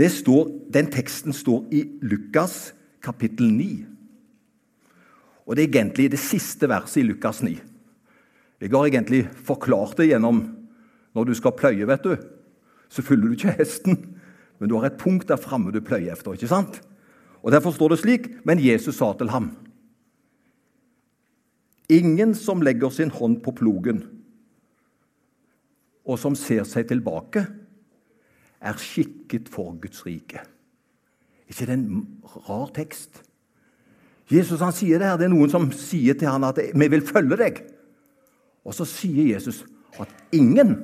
står, 0.00 0.46
den 0.72 0.86
teksten 0.88 1.34
står 1.36 1.66
i 1.76 1.82
Lukas 2.00 2.70
kapittel 3.04 3.50
9. 3.52 3.66
Og 5.44 5.56
Det 5.56 5.64
er 5.64 5.68
egentlig 5.68 6.10
det 6.14 6.22
siste 6.22 6.70
verset 6.70 7.02
i 7.02 7.08
Lukas 7.10 7.42
9. 7.42 7.58
Jeg 8.60 8.70
har 8.70 8.86
egentlig 8.86 9.26
forklart 9.44 9.98
det 9.98 10.08
gjennom 10.08 10.40
når 11.12 11.24
du 11.26 11.34
skal 11.34 11.52
pløye, 11.52 11.84
vet 11.84 12.04
du. 12.06 12.16
Så 12.88 13.02
følger 13.02 13.26
du 13.26 13.36
ikke 13.36 13.56
hesten, 13.58 14.19
men 14.60 14.68
du 14.68 14.76
har 14.76 14.90
et 14.90 15.00
punkt 15.00 15.28
der 15.28 15.40
framme 15.40 15.72
du 15.72 15.80
pløyer 15.80 16.12
efter. 16.12 16.32
ikke 16.36 16.48
sant? 16.48 16.82
Og 17.42 17.52
Derfor 17.52 17.72
står 17.72 17.88
det 17.88 17.98
slik 17.98 18.28
Men 18.44 18.60
Jesus 18.60 18.96
sa 19.00 19.12
til 19.16 19.30
ham 19.32 19.56
Ingen 21.90 22.34
som 22.34 22.62
legger 22.62 22.90
sin 22.90 23.10
hånd 23.10 23.40
på 23.42 23.50
plogen, 23.50 24.04
og 26.06 26.18
som 26.22 26.36
ser 26.38 26.62
seg 26.62 26.86
tilbake, 26.86 27.42
er 28.60 28.78
skikket 28.78 29.48
for 29.50 29.74
Guds 29.74 30.04
rike. 30.06 30.38
Er 30.38 31.50
ikke 31.50 31.66
det 31.66 31.74
en 31.74 32.06
rar 32.46 32.70
tekst? 32.76 33.24
Jesus 34.30 34.62
han 34.62 34.70
sier 34.76 35.02
det 35.02 35.08
her, 35.08 35.18
det 35.18 35.26
er 35.26 35.34
noen 35.34 35.50
som 35.50 35.66
sier 35.74 36.14
til 36.14 36.30
ham 36.30 36.46
at 36.46 36.60
'vi 36.62 36.88
vil 36.88 37.02
følge 37.02 37.36
deg'. 37.36 37.60
Og 38.64 38.74
så 38.74 38.84
sier 38.84 39.34
Jesus 39.34 39.64
at 39.98 40.08
ingen 40.32 40.76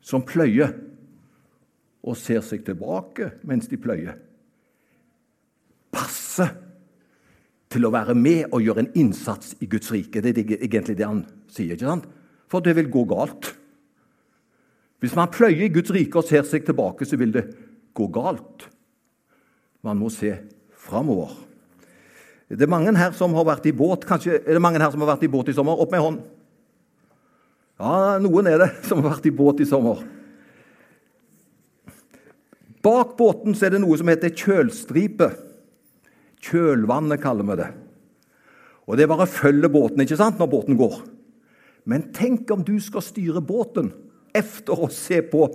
som 0.00 0.22
pløyer 0.22 0.70
og 2.04 2.18
ser 2.20 2.44
seg 2.44 2.64
tilbake 2.66 3.32
mens 3.48 3.70
de 3.70 3.80
pløyer, 3.80 4.20
Passe 5.94 6.48
til 7.70 7.86
å 7.86 7.92
være 7.94 8.16
med 8.18 8.48
og 8.50 8.64
gjøre 8.64 8.82
en 8.82 8.94
innsats 8.98 9.52
i 9.62 9.68
Guds 9.70 9.92
rike. 9.94 10.18
Det 10.18 10.32
er 10.32 10.64
egentlig 10.66 10.96
det 10.98 11.06
han 11.06 11.20
sier. 11.46 11.76
ikke 11.76 11.86
sant? 11.86 12.08
For 12.50 12.64
det 12.64 12.74
vil 12.74 12.90
gå 12.90 13.04
galt. 13.10 13.52
Hvis 14.98 15.14
man 15.14 15.30
pløyer 15.30 15.66
i 15.66 15.72
Guds 15.74 15.92
rike 15.94 16.18
og 16.18 16.26
ser 16.26 16.42
seg 16.48 16.66
tilbake, 16.66 17.06
så 17.06 17.18
vil 17.20 17.30
det 17.34 17.44
gå 17.94 18.08
galt. 18.10 18.66
Man 19.86 20.00
må 20.02 20.10
se 20.10 20.32
framover. 20.82 21.34
Det 22.48 22.66
er 22.66 22.70
mange 22.70 22.94
her 22.98 23.14
som 23.16 23.34
har 23.34 23.46
vært 23.48 23.64
i 23.66 23.72
båt 23.74 24.04
Kanskje 24.06 24.36
er 24.36 24.52
det 24.52 24.60
mange 24.62 24.78
her 24.78 24.92
som 24.92 25.00
har 25.00 25.14
vært 25.14 25.24
i 25.26 25.30
båt 25.32 25.48
i 25.48 25.54
sommer? 25.56 25.78
Opp 25.80 25.94
med 25.94 26.02
hånd. 26.04 26.18
Ja, 27.80 28.18
noen 28.22 28.50
er 28.50 28.60
det 28.60 28.68
som 28.86 29.00
har 29.00 29.16
vært 29.16 29.26
i 29.26 29.34
båt 29.34 29.62
i 29.64 29.66
sommer. 29.68 30.04
Bak 32.84 33.16
båten 33.16 33.56
er 33.56 33.72
det 33.72 33.80
noe 33.80 33.96
som 33.96 34.10
heter 34.12 34.34
kjølstripe. 34.36 35.30
Kjølvannet 36.44 37.22
kaller 37.22 37.48
vi 37.48 37.56
det. 37.62 37.70
Og 38.84 38.98
Det 38.98 39.08
bare 39.08 39.26
følger 39.26 39.72
båten 39.72 40.04
ikke 40.04 40.18
sant, 40.20 40.38
når 40.38 40.50
båten 40.52 40.76
går. 40.76 40.98
Men 41.88 42.10
tenk 42.12 42.50
om 42.52 42.64
du 42.64 42.76
skal 42.80 43.04
styre 43.04 43.40
båten 43.44 43.92
efter 44.36 44.76
å 44.76 44.90
se 44.92 45.22
på 45.24 45.46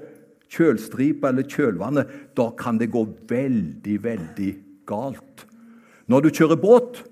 kjølstripa 0.50 1.30
eller 1.30 1.46
kjølvannet. 1.46 2.10
Da 2.34 2.50
kan 2.58 2.82
det 2.82 2.90
gå 2.94 3.06
veldig, 3.30 3.98
veldig 4.02 4.52
galt. 4.90 5.46
Når 6.10 6.26
du 6.26 6.30
kjører 6.34 6.58
båt, 6.58 7.04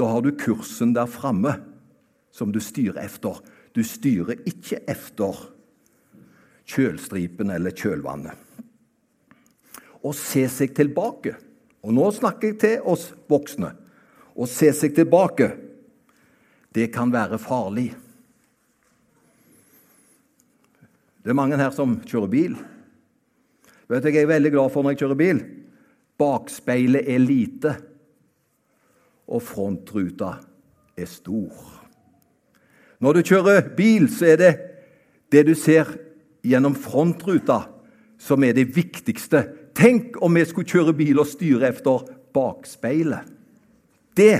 da 0.00 0.08
har 0.08 0.24
du 0.24 0.32
kursen 0.32 0.94
der 0.96 1.10
framme 1.10 1.58
som 2.32 2.52
du 2.54 2.60
styrer 2.64 3.02
efter. 3.04 3.42
Du 3.76 3.82
styrer 3.84 4.40
ikke 4.48 4.80
efter 4.88 5.44
kjølstripen 6.68 7.52
eller 7.52 7.76
kjølvannet. 7.76 8.47
Å 10.02 10.12
se 10.14 10.44
seg 10.52 10.74
tilbake, 10.76 11.34
og 11.82 11.94
nå 11.94 12.08
snakker 12.14 12.52
jeg 12.52 12.58
til 12.62 12.90
oss 12.90 13.08
voksne 13.30 13.72
Å 14.38 14.46
se 14.46 14.70
seg 14.76 14.92
tilbake, 14.94 15.48
det 16.70 16.92
kan 16.94 17.10
være 17.10 17.40
farlig. 17.42 17.88
Det 21.24 21.32
er 21.32 21.38
mange 21.38 21.58
her 21.58 21.72
som 21.74 21.96
kjører 22.06 22.30
bil. 22.30 22.54
Vet 23.88 24.04
du, 24.04 24.10
Jeg 24.12 24.22
er 24.22 24.30
veldig 24.30 24.52
glad 24.54 24.70
for 24.70 24.84
når 24.84 24.94
jeg 24.94 25.00
kjører 25.02 25.18
bil. 25.18 25.40
Bakspeilet 26.18 27.08
er 27.10 27.18
lite, 27.18 27.74
og 29.26 29.42
frontruta 29.42 30.36
er 30.96 31.10
stor. 31.10 31.52
Når 32.98 33.18
du 33.18 33.22
kjører 33.22 33.68
bil, 33.76 34.08
så 34.10 34.32
er 34.32 34.38
det 34.40 34.52
det 35.32 35.44
du 35.46 35.54
ser 35.58 35.90
gjennom 36.46 36.74
frontruta, 36.78 37.66
som 38.18 38.42
er 38.44 38.56
det 38.56 38.70
viktigste. 38.74 39.44
Tenk 39.78 40.16
om 40.24 40.34
vi 40.34 40.42
skulle 40.48 40.66
kjøre 40.66 40.96
bil 40.98 41.20
og 41.22 41.28
styre 41.30 41.70
efter 41.70 42.02
bakspeilet. 42.34 43.28
Det 44.18 44.34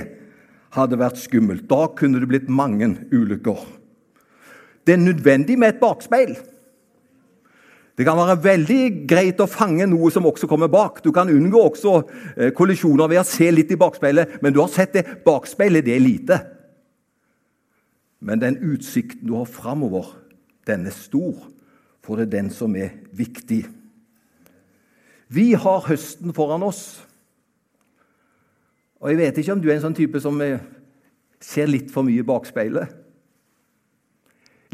hadde 0.75 0.99
vært 0.99 1.19
skummelt. 1.21 1.63
Da 1.69 1.87
kunne 1.95 2.19
det 2.19 2.27
blitt 2.27 2.49
mange 2.51 2.91
ulykker. 3.13 3.61
Det 4.83 4.97
er 4.97 5.05
nødvendig 5.05 5.55
med 5.59 5.75
et 5.75 5.79
bakspeil. 5.79 6.35
Det 7.99 8.05
kan 8.07 8.19
være 8.19 8.37
veldig 8.43 8.83
greit 9.11 9.41
å 9.43 9.47
fange 9.49 9.87
noe 9.91 10.11
som 10.11 10.27
også 10.27 10.47
kommer 10.47 10.71
bak. 10.71 11.01
Du 11.03 11.11
kan 11.15 11.31
unngå 11.31 11.63
også 11.67 11.95
eh, 12.35 12.51
kollisjoner 12.55 13.11
ved 13.11 13.19
å 13.21 13.27
se 13.27 13.49
litt 13.51 13.73
i 13.75 13.79
bakspeilet, 13.79 14.37
men 14.43 14.55
du 14.55 14.61
har 14.61 14.71
sett 14.71 14.95
det. 14.95 15.03
Bakspeilet 15.25 15.83
det 15.87 15.97
er 15.97 16.03
lite. 16.03 16.37
Men 18.23 18.39
den 18.39 18.59
utsikten 18.71 19.27
du 19.27 19.35
har 19.35 19.47
framover, 19.51 20.13
den 20.67 20.87
er 20.87 20.95
stor, 20.95 21.35
for 22.03 22.19
det 22.19 22.29
er 22.29 22.37
den 22.37 22.53
som 22.55 22.75
er 22.79 22.95
viktig. 23.15 23.65
Vi 25.29 25.53
har 25.53 25.85
høsten 25.85 26.33
foran 26.33 26.65
oss. 26.65 26.83
Og 28.99 29.11
jeg 29.11 29.19
vet 29.19 29.37
ikke 29.39 29.53
om 29.55 29.61
du 29.61 29.69
er 29.69 29.77
en 29.77 29.85
sånn 29.85 29.97
type 29.97 30.19
som 30.21 30.39
eh, 30.41 30.61
ser 31.39 31.69
litt 31.69 31.93
for 31.93 32.05
mye 32.05 32.23
i 32.23 32.25
bakspeilet. 32.25 32.95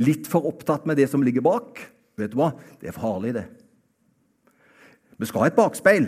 Litt 0.02 0.30
for 0.32 0.48
opptatt 0.48 0.88
med 0.88 0.98
det 1.00 1.10
som 1.12 1.24
ligger 1.24 1.44
bak. 1.46 1.84
Vet 2.20 2.32
du 2.34 2.39
hva? 2.39 2.54
Det 2.80 2.89
er 2.89 2.96
farlig, 2.96 3.36
det. 3.36 3.46
Vi 5.20 5.28
skal 5.28 5.46
ha 5.46 5.52
et 5.52 5.60
bakspeil. 5.60 6.08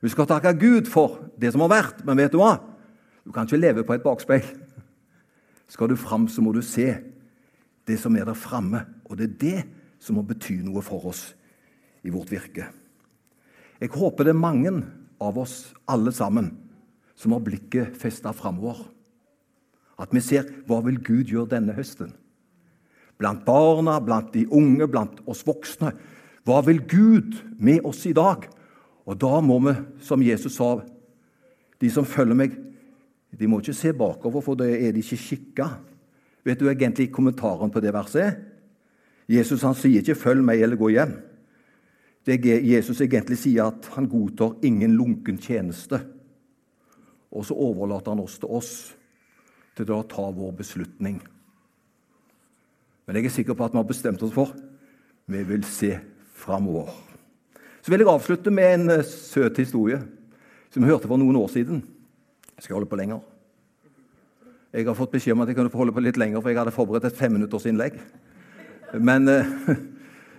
Vi 0.00 0.12
skal 0.12 0.28
takke 0.30 0.56
Gud 0.58 0.88
for 0.90 1.20
det 1.40 1.52
som 1.54 1.64
har 1.64 1.72
vært, 1.72 2.02
men 2.06 2.20
vet 2.20 2.32
du 2.32 2.40
hva? 2.40 2.56
Du 3.24 3.32
kan 3.34 3.48
ikke 3.48 3.60
leve 3.60 3.84
på 3.84 3.96
et 3.96 4.04
bakspeil. 4.04 4.44
Skal 5.68 5.90
du 5.90 5.96
fram, 6.00 6.28
så 6.32 6.40
må 6.44 6.52
du 6.56 6.62
se 6.64 6.94
det 7.88 7.98
som 8.00 8.16
er 8.16 8.28
der 8.28 8.36
framme. 8.36 8.84
Og 9.08 9.18
det 9.20 9.28
er 9.28 9.38
det 9.42 9.64
som 10.00 10.16
må 10.16 10.24
bety 10.24 10.60
noe 10.64 10.80
for 10.84 11.10
oss 11.10 11.26
i 12.04 12.12
vårt 12.14 12.30
virke. 12.32 12.68
Jeg 13.78 13.94
håper 13.94 14.26
det 14.26 14.34
er 14.34 14.40
mange 14.40 14.72
av 15.22 15.38
oss 15.38 15.72
alle 15.90 16.12
sammen 16.14 16.50
som 17.18 17.34
har 17.34 17.42
blikket 17.46 17.96
festa 17.98 18.32
framover. 18.34 18.80
At 19.98 20.14
vi 20.14 20.22
ser 20.22 20.46
hva 20.66 20.80
vil 20.86 21.00
Gud 21.02 21.30
gjøre 21.30 21.54
denne 21.56 21.74
høsten? 21.74 22.12
Blant 23.18 23.42
barna, 23.46 23.98
blant 24.02 24.30
de 24.34 24.44
unge, 24.54 24.86
blant 24.86 25.18
oss 25.26 25.42
voksne. 25.46 25.90
Hva 26.46 26.60
vil 26.66 26.84
Gud 26.86 27.34
med 27.58 27.82
oss 27.86 28.04
i 28.06 28.14
dag? 28.14 28.46
Og 29.08 29.18
da 29.18 29.40
må 29.42 29.58
vi, 29.64 29.74
som 30.04 30.22
Jesus 30.22 30.58
sa, 30.58 30.76
de 31.78 31.90
som 31.90 32.06
følger 32.06 32.38
meg, 32.38 32.54
de 33.34 33.48
må 33.50 33.58
ikke 33.60 33.76
se 33.76 33.92
bakover, 33.96 34.42
for 34.44 34.58
da 34.58 34.68
er 34.68 34.94
de 34.94 35.02
ikke 35.02 35.18
skikka. 35.20 35.68
Vet 36.46 36.60
du 36.60 36.68
egentlig 36.70 37.10
kommentaren 37.12 37.72
på 37.72 37.82
det 37.82 37.92
verset? 37.94 38.38
Jesus 39.28 39.62
han 39.66 39.76
sier 39.76 40.00
ikke 40.00 40.16
'følg 40.16 40.44
meg' 40.44 40.62
eller 40.62 40.76
'gå 40.76 40.88
hjem'. 40.88 41.27
Det 42.28 42.36
Jesus 42.44 43.00
egentlig 43.00 43.38
sier, 43.40 43.70
at 43.70 43.88
han 43.94 44.08
godtar 44.10 44.58
ingen 44.66 44.98
lunken 44.98 45.38
tjeneste. 45.40 46.02
Og 47.32 47.46
så 47.48 47.56
overlater 47.56 48.12
han 48.12 48.20
oss 48.20 48.36
til 48.40 48.52
oss 48.52 48.72
til 49.78 49.92
å 49.94 50.02
ta 50.08 50.26
vår 50.34 50.52
beslutning. 50.58 51.22
Men 53.06 53.16
jeg 53.16 53.30
er 53.30 53.36
sikker 53.38 53.56
på 53.56 53.64
at 53.64 53.72
vi 53.72 53.80
har 53.80 53.88
bestemt 53.88 54.22
oss 54.26 54.34
for 54.34 54.52
vi 55.28 55.42
vil 55.44 55.64
se 55.64 55.94
framover. 56.36 56.88
Så 57.84 57.92
vil 57.92 58.02
jeg 58.02 58.10
avslutte 58.10 58.52
med 58.52 58.74
en 58.74 58.90
eh, 58.98 59.04
søt 59.04 59.60
historie 59.60 60.00
som 60.72 60.82
vi 60.82 60.88
hørte 60.88 61.08
for 61.08 61.20
noen 61.20 61.36
år 61.36 61.50
siden. 61.52 61.82
Jeg 62.56 62.64
skal 62.64 62.78
holde 62.78 62.88
på 62.88 62.98
lenger. 63.00 63.20
Jeg 64.72 64.84
har 64.88 64.96
fått 64.96 65.12
beskjed 65.12 65.36
om 65.36 65.44
at 65.44 65.48
jeg 65.48 65.56
kunne 65.56 65.72
få 65.72 65.80
holde 65.80 65.94
på 65.96 66.02
litt 66.04 66.18
lenger, 66.20 66.40
for 66.40 66.52
jeg 66.52 66.60
hadde 66.60 66.74
forberedt 66.76 67.08
et 67.08 67.20
femminuttersinnlegg. 67.20 68.00
Men 69.00 69.28
eh, 69.32 69.52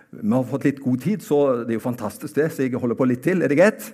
vi 0.09 0.31
har 0.33 0.47
fått 0.49 0.65
litt 0.65 0.81
god 0.81 1.03
tid, 1.03 1.21
så 1.21 1.39
det 1.63 1.75
er 1.75 1.77
jo 1.77 1.85
fantastisk, 1.85 2.33
det. 2.35 2.49
Så 2.53 2.65
jeg 2.65 2.79
holder 2.81 2.97
på 2.97 3.07
litt 3.09 3.21
til. 3.25 3.43
Er 3.43 3.51
det 3.51 3.59
greit? 3.59 3.91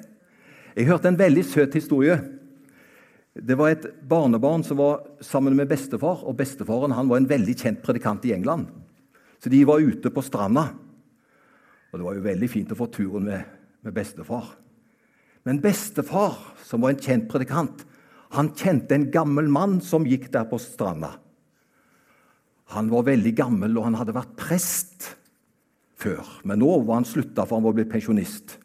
Jeg 0.75 0.87
hørte 0.87 1.11
en 1.11 1.19
veldig 1.19 1.43
søt 1.47 1.75
historie 1.75 2.19
det 3.35 3.57
var 3.59 3.73
et 3.73 3.85
barnebarn 4.07 4.63
som 4.63 4.79
var 4.79 5.01
sammen 5.23 5.57
med 5.57 5.67
bestefar, 5.67 6.21
og 6.23 6.37
bestefaren 6.39 6.95
han 6.95 7.09
var 7.11 7.19
en 7.19 7.27
veldig 7.27 7.55
kjent 7.59 7.81
predikant 7.83 8.23
i 8.27 8.31
England. 8.31 8.69
Så 9.43 9.51
de 9.51 9.59
var 9.67 9.83
ute 9.83 10.09
på 10.09 10.23
stranda. 10.23 10.69
Og 11.91 11.99
det 11.99 12.05
var 12.05 12.15
jo 12.15 12.23
veldig 12.23 12.49
fint 12.51 12.71
å 12.71 12.77
få 12.79 12.87
turen 12.93 13.27
med, 13.27 13.43
med 13.83 13.95
bestefar. 13.95 14.53
Men 15.43 15.59
bestefar, 15.61 16.39
som 16.63 16.85
var 16.85 16.95
en 16.95 17.03
kjent 17.03 17.27
predikant, 17.31 17.83
han 18.35 18.53
kjente 18.55 18.95
en 18.95 19.09
gammel 19.11 19.51
mann 19.51 19.77
som 19.83 20.07
gikk 20.07 20.29
der 20.31 20.47
på 20.47 20.59
stranda. 20.59 21.11
Han 22.71 22.87
var 22.89 23.05
veldig 23.11 23.35
gammel, 23.35 23.75
og 23.75 23.89
han 23.89 23.99
hadde 23.99 24.15
vært 24.15 24.33
prest 24.39 25.11
før. 26.05 26.29
Men 26.47 26.61
nå 26.61 26.69
var 26.85 27.01
han 27.01 27.09
slutta, 27.09 27.45
for 27.45 27.57
han 27.57 27.65
var 27.65 27.75
blitt 27.77 27.91
pensjonist. 27.91 28.59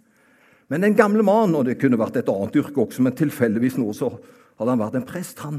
Men 0.70 0.84
den 0.86 0.94
gamle 0.98 1.24
mannen, 1.26 1.56
og 1.58 1.66
det 1.66 1.80
kunne 1.80 1.98
vært 1.98 2.20
et 2.20 2.30
annet 2.30 2.60
yrke 2.60 2.84
også, 2.84 3.02
men 3.02 3.16
tilfeldigvis 3.18 3.78
nå 3.80 3.90
så 3.96 4.12
hadde 4.12 4.70
han 4.70 4.82
vært 4.82 5.00
en 5.00 5.08
prest. 5.08 5.40
Han, 5.42 5.58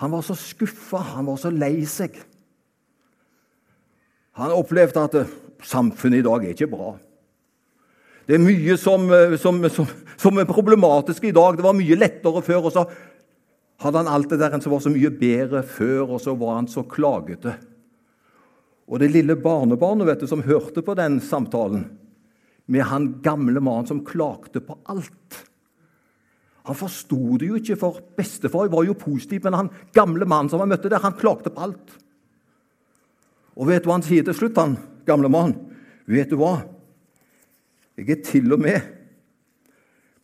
han 0.00 0.14
var 0.14 0.24
så 0.24 0.36
skuffa, 0.38 1.02
han 1.16 1.28
var 1.28 1.40
så 1.42 1.52
lei 1.52 1.82
seg. 1.90 2.16
Han 4.40 4.54
opplevde 4.56 5.02
at 5.02 5.18
eh, 5.20 5.34
samfunnet 5.64 6.22
i 6.22 6.26
dag 6.26 6.44
er 6.44 6.54
ikke 6.54 6.70
bra. 6.72 6.94
Det 8.26 8.36
er 8.36 8.42
mye 8.42 8.76
som, 8.80 9.06
eh, 9.12 9.36
som, 9.40 9.60
som, 9.72 9.88
som, 10.16 10.40
er 10.40 10.48
problematisk 10.48 11.28
i 11.28 11.34
dag. 11.36 11.56
Det 11.56 11.64
var 11.64 11.76
mye 11.76 12.00
lettere 12.00 12.42
før. 12.44 12.68
Og 12.68 12.74
så 12.74 12.84
hadde 13.84 14.02
han 14.02 14.10
alt 14.12 14.32
det 14.32 14.40
der 14.40 14.56
som 14.60 14.74
var 14.74 14.84
så 14.84 14.92
mye 14.92 15.12
bedre 15.12 15.62
før, 15.64 16.16
og 16.16 16.20
så 16.24 16.36
var 16.36 16.58
han 16.58 16.68
så 16.72 16.84
klagete. 16.88 17.56
Og 18.86 19.02
det 19.02 19.10
lille 19.10 19.34
barnebarnet 19.40 20.06
vet 20.06 20.22
du, 20.22 20.28
som 20.30 20.44
hørte 20.46 20.82
på 20.84 20.94
den 20.98 21.18
samtalen, 21.24 21.88
med 22.66 22.86
han 22.90 23.12
gamle 23.22 23.62
mannen 23.62 23.86
som 23.86 24.04
klagde 24.06 24.62
på 24.62 24.78
alt 24.90 25.44
han 26.66 26.74
forsto 26.74 27.36
det 27.38 27.46
jo 27.46 27.58
ikke, 27.60 27.76
for 27.78 28.00
bestefar 28.18 28.70
var 28.72 28.82
jo 28.88 28.96
positiv, 28.98 29.44
men 29.44 29.54
han 29.54 29.68
gamle 29.94 30.26
mannen 30.26 30.50
som 30.50 30.62
han 30.62 30.72
møtte 30.72 30.90
der, 30.90 31.02
han 31.04 31.14
klagde 31.14 31.52
på 31.54 31.62
alt. 31.62 31.92
Og 33.54 33.68
vet 33.70 33.84
du 33.84 33.86
hva 33.86 34.00
han 34.00 34.06
sier 34.06 34.26
til 34.26 34.34
slutt, 34.34 34.58
han 34.58 34.74
gamle 35.06 35.30
mannen? 35.30 35.54
Vet 36.10 36.32
du 36.32 36.40
hva? 36.40 36.56
Jeg 37.96 38.10
er 38.10 38.24
til 38.26 38.50
og 38.56 38.64
med 38.64 38.92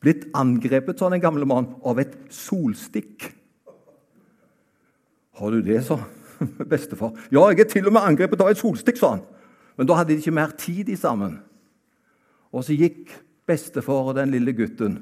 blitt 0.02 0.26
angrepet, 0.34 0.98
sa 0.98 1.12
den 1.12 1.22
gamle 1.22 1.46
mannen, 1.46 1.76
av 1.86 2.00
et 2.02 2.16
solstikk. 2.34 3.28
Har 5.38 5.54
du 5.54 5.62
det, 5.62 5.78
sa 5.86 6.00
bestefar. 6.72 7.14
Ja, 7.34 7.46
jeg 7.50 7.64
er 7.64 7.70
til 7.70 7.88
og 7.88 7.96
med 7.96 8.06
angrepet 8.06 8.42
av 8.42 8.52
et 8.52 8.60
solstikk, 8.60 8.98
sa 9.00 9.16
han. 9.16 9.24
Men 9.78 9.88
da 9.88 9.96
hadde 9.98 10.12
de 10.12 10.20
ikke 10.20 10.34
mer 10.36 10.52
tid 10.58 10.90
i 10.92 10.98
sammen. 10.98 11.38
Og 12.52 12.64
så 12.66 12.76
gikk 12.76 13.10
bestefar 13.48 14.10
og 14.10 14.16
den 14.18 14.32
lille 14.34 14.52
gutten 14.56 14.98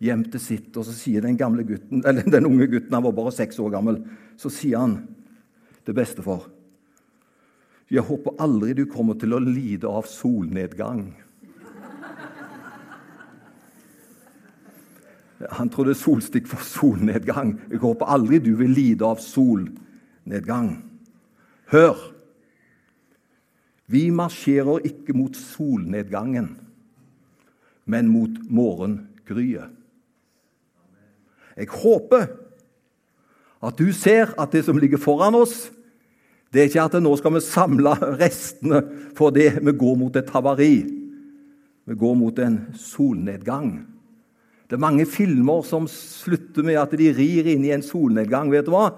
hjem 0.00 0.24
til 0.32 0.40
sitt, 0.42 0.76
og 0.76 0.84
så 0.86 0.92
sier 0.96 1.20
den, 1.24 1.36
gamle 1.38 1.64
gutten, 1.68 2.02
eller 2.08 2.22
den 2.24 2.48
unge 2.48 2.66
gutten, 2.70 2.94
han 2.96 3.04
var 3.06 3.16
bare 3.16 3.32
seks 3.36 3.60
år 3.62 3.70
gammel, 3.76 3.96
så 4.40 4.48
sier 4.52 4.78
han 4.80 4.94
til 5.84 5.94
bestefar 5.96 6.42
Jeg 7.90 8.06
håper 8.06 8.38
aldri 8.40 8.72
du 8.78 8.84
kommer 8.86 9.14
til 9.18 9.34
å 9.34 9.42
lide 9.42 9.88
av 9.90 10.06
solnedgang. 10.06 11.14
Han 15.58 15.70
trodde 15.74 15.96
solstikk 15.98 16.46
for 16.46 16.62
solnedgang. 16.62 17.56
Jeg 17.66 17.82
håper 17.82 18.06
aldri 18.14 18.38
du 18.44 18.54
vil 18.60 18.70
lide 18.70 19.02
av 19.08 19.18
solnedgang. 19.24 19.89
Hør! 21.70 21.96
Vi 23.90 24.10
marsjerer 24.14 24.84
ikke 24.86 25.16
mot 25.18 25.34
solnedgangen, 25.34 26.52
men 27.90 28.08
mot 28.08 28.36
morgengryet. 28.46 29.72
Jeg 31.58 31.66
håper 31.74 32.28
at 33.60 33.76
du 33.76 33.90
ser 33.92 34.30
at 34.40 34.54
det 34.54 34.62
som 34.64 34.78
ligger 34.78 35.00
foran 35.02 35.34
oss, 35.34 35.72
det 36.50 36.62
er 36.62 36.70
ikke 36.70 36.86
at 36.86 37.02
nå 37.02 37.12
skal 37.18 37.34
vi 37.34 37.42
samle 37.44 37.92
restene 38.22 38.80
for 39.18 39.34
det 39.34 39.58
vi 39.58 39.74
går 39.82 39.98
mot 39.98 40.16
et 40.16 40.30
havari. 40.34 40.74
Vi 41.86 41.98
går 41.98 42.14
mot 42.18 42.38
en 42.42 42.58
solnedgang. 42.78 43.72
Det 44.70 44.78
er 44.78 44.82
mange 44.86 45.06
filmer 45.10 45.64
som 45.66 45.88
slutter 45.90 46.62
med 46.66 46.78
at 46.78 46.94
de 46.94 47.10
rir 47.14 47.48
inn 47.50 47.64
i 47.66 47.72
en 47.74 47.82
solnedgang. 47.82 48.50
Vet 48.54 48.68
du 48.68 48.74
hva? 48.74 48.92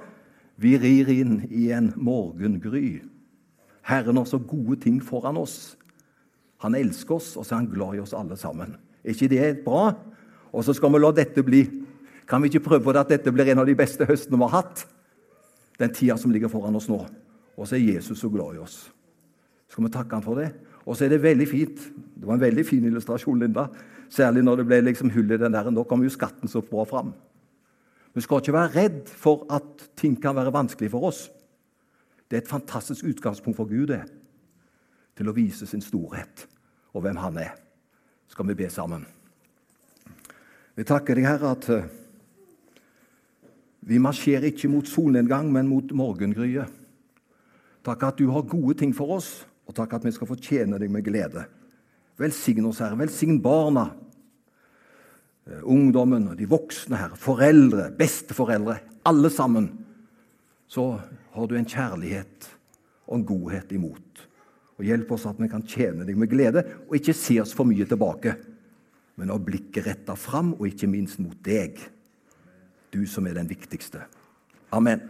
Vi 0.61 0.77
rir 0.79 1.09
inn 1.13 1.41
i 1.51 1.71
en 1.73 1.93
morgengry. 1.97 3.03
Herren 3.83 4.21
har 4.21 4.27
så 4.29 4.39
gode 4.39 4.79
ting 4.83 5.01
foran 5.03 5.41
oss. 5.41 5.77
Han 6.63 6.77
elsker 6.79 7.17
oss, 7.17 7.33
og 7.37 7.47
så 7.47 7.57
er 7.57 7.63
han 7.65 7.73
glad 7.73 7.97
i 7.97 8.03
oss 8.03 8.15
alle 8.15 8.37
sammen. 8.39 8.77
Er 9.03 9.17
ikke 9.17 9.31
det 9.33 9.65
bra? 9.65 9.91
Og 10.53 10.65
så 10.65 10.75
skal 10.77 10.93
vi 10.93 11.01
la 11.01 11.11
dette 11.17 11.43
bli 11.43 11.65
kan 12.33 12.43
vi 12.43 12.49
ikke 12.49 12.65
prøve 12.65 12.85
på 12.85 12.93
det 12.95 13.01
at 13.03 13.11
dette 13.13 13.33
blir 13.35 13.51
en 13.53 13.61
av 13.61 13.67
de 13.69 13.75
beste 13.77 14.07
høstene 14.09 14.39
vi 14.39 14.47
har 14.47 14.63
hatt? 14.63 14.85
Den 15.81 15.93
tida 15.93 16.17
som 16.17 16.33
ligger 16.33 16.49
foran 16.49 16.77
oss 16.79 16.89
nå. 16.89 17.01
Og 17.59 17.69
så 17.69 17.77
er 17.77 17.97
Jesus 17.97 18.23
så 18.23 18.31
glad 18.33 18.57
i 18.57 18.63
oss. 18.63 18.87
Skal 19.69 19.85
vi 19.85 19.91
takke 19.93 20.17
han 20.17 20.25
for 20.25 20.41
det? 20.41 20.53
Og 20.87 20.97
så 20.97 21.07
er 21.07 21.13
det 21.13 21.23
veldig 21.23 21.49
fint. 21.49 21.83
Det 22.17 22.25
var 22.27 22.39
en 22.39 22.45
veldig 22.45 22.65
fin 22.67 22.87
illustrasjon, 22.89 23.39
Linda. 23.39 23.67
Særlig 24.13 24.43
når 24.45 24.63
det 24.63 24.67
ble 24.71 24.81
liksom 24.87 25.13
hull 25.13 25.31
i 25.33 25.39
den 25.41 25.53
der. 25.53 25.71
Nå 25.71 25.85
kom 25.89 26.03
jo 26.05 26.13
skatten 26.13 26.51
så 26.51 26.63
bra 26.65 26.87
fram. 26.89 27.13
Vi 28.13 28.21
skal 28.21 28.43
ikke 28.43 28.55
være 28.55 28.75
redd 28.77 29.09
for 29.09 29.47
at 29.53 29.87
ting 29.97 30.19
kan 30.21 30.37
være 30.37 30.53
vanskelig 30.53 30.91
for 30.93 31.09
oss. 31.09 31.31
Det 32.29 32.37
er 32.37 32.43
et 32.45 32.49
fantastisk 32.49 33.05
utgangspunkt 33.05 33.57
for 33.57 33.69
Gud 33.69 33.89
det, 33.93 34.03
til 35.17 35.29
å 35.29 35.37
vise 35.37 35.67
sin 35.69 35.85
storhet 35.85 36.47
og 36.93 37.05
hvem 37.05 37.19
han 37.21 37.41
er. 37.41 37.55
Skal 38.29 38.49
vi 38.49 38.57
be 38.57 38.69
sammen? 38.73 39.05
Vi 40.77 40.85
takker 40.89 41.17
deg, 41.17 41.27
Herre, 41.29 41.53
at 41.53 41.69
eh, 41.69 41.89
vi 43.89 44.01
marsjerer 44.01 44.49
ikke 44.49 44.71
mot 44.73 44.89
solnedgang, 44.89 45.51
men 45.53 45.69
mot 45.69 45.93
morgengryet. 45.93 46.71
Takk 47.85 48.07
at 48.09 48.21
du 48.21 48.31
har 48.33 48.47
gode 48.49 48.79
ting 48.81 48.95
for 48.97 49.19
oss, 49.19 49.43
og 49.69 49.77
takk 49.77 49.99
at 49.99 50.07
vi 50.07 50.13
skal 50.15 50.31
fortjene 50.31 50.79
deg 50.81 50.93
med 50.93 51.05
glede. 51.05 51.45
Velsign 52.21 52.69
oss, 52.69 52.81
Herre. 52.81 52.97
Velsign 53.01 53.41
barna, 53.43 53.91
eh, 55.51 55.63
og 55.65 56.37
de 56.39 56.49
voksne, 56.49 56.97
her, 56.97 57.17
Foreldre, 57.17 57.91
besteforeldre. 57.97 58.79
Alle 59.05 59.31
sammen. 59.31 59.71
Så 60.69 61.01
har 61.33 61.47
du 61.49 61.57
en 61.57 61.69
kjærlighet 61.69 62.49
og 63.09 63.19
en 63.19 63.27
godhet 63.27 63.73
imot. 63.73 64.29
Og 64.79 64.87
Hjelp 64.87 65.11
oss 65.15 65.27
at 65.29 65.41
vi 65.41 65.51
kan 65.51 65.65
tjene 65.67 66.07
deg 66.09 66.17
med 66.19 66.31
glede, 66.31 66.65
og 66.89 66.97
ikke 66.97 67.15
se 67.17 67.39
oss 67.43 67.53
for 67.55 67.69
mye 67.69 67.87
tilbake, 67.89 68.37
men 69.21 69.31
ha 69.31 69.37
blikket 69.39 69.87
retta 69.87 70.17
fram, 70.17 70.55
og 70.57 70.67
ikke 70.71 70.89
minst 70.91 71.21
mot 71.21 71.37
deg 71.45 71.79
du 72.93 73.05
som 73.09 73.27
er 73.29 73.37
den 73.39 73.49
viktigste. 73.49 74.05
Amen. 74.73 75.01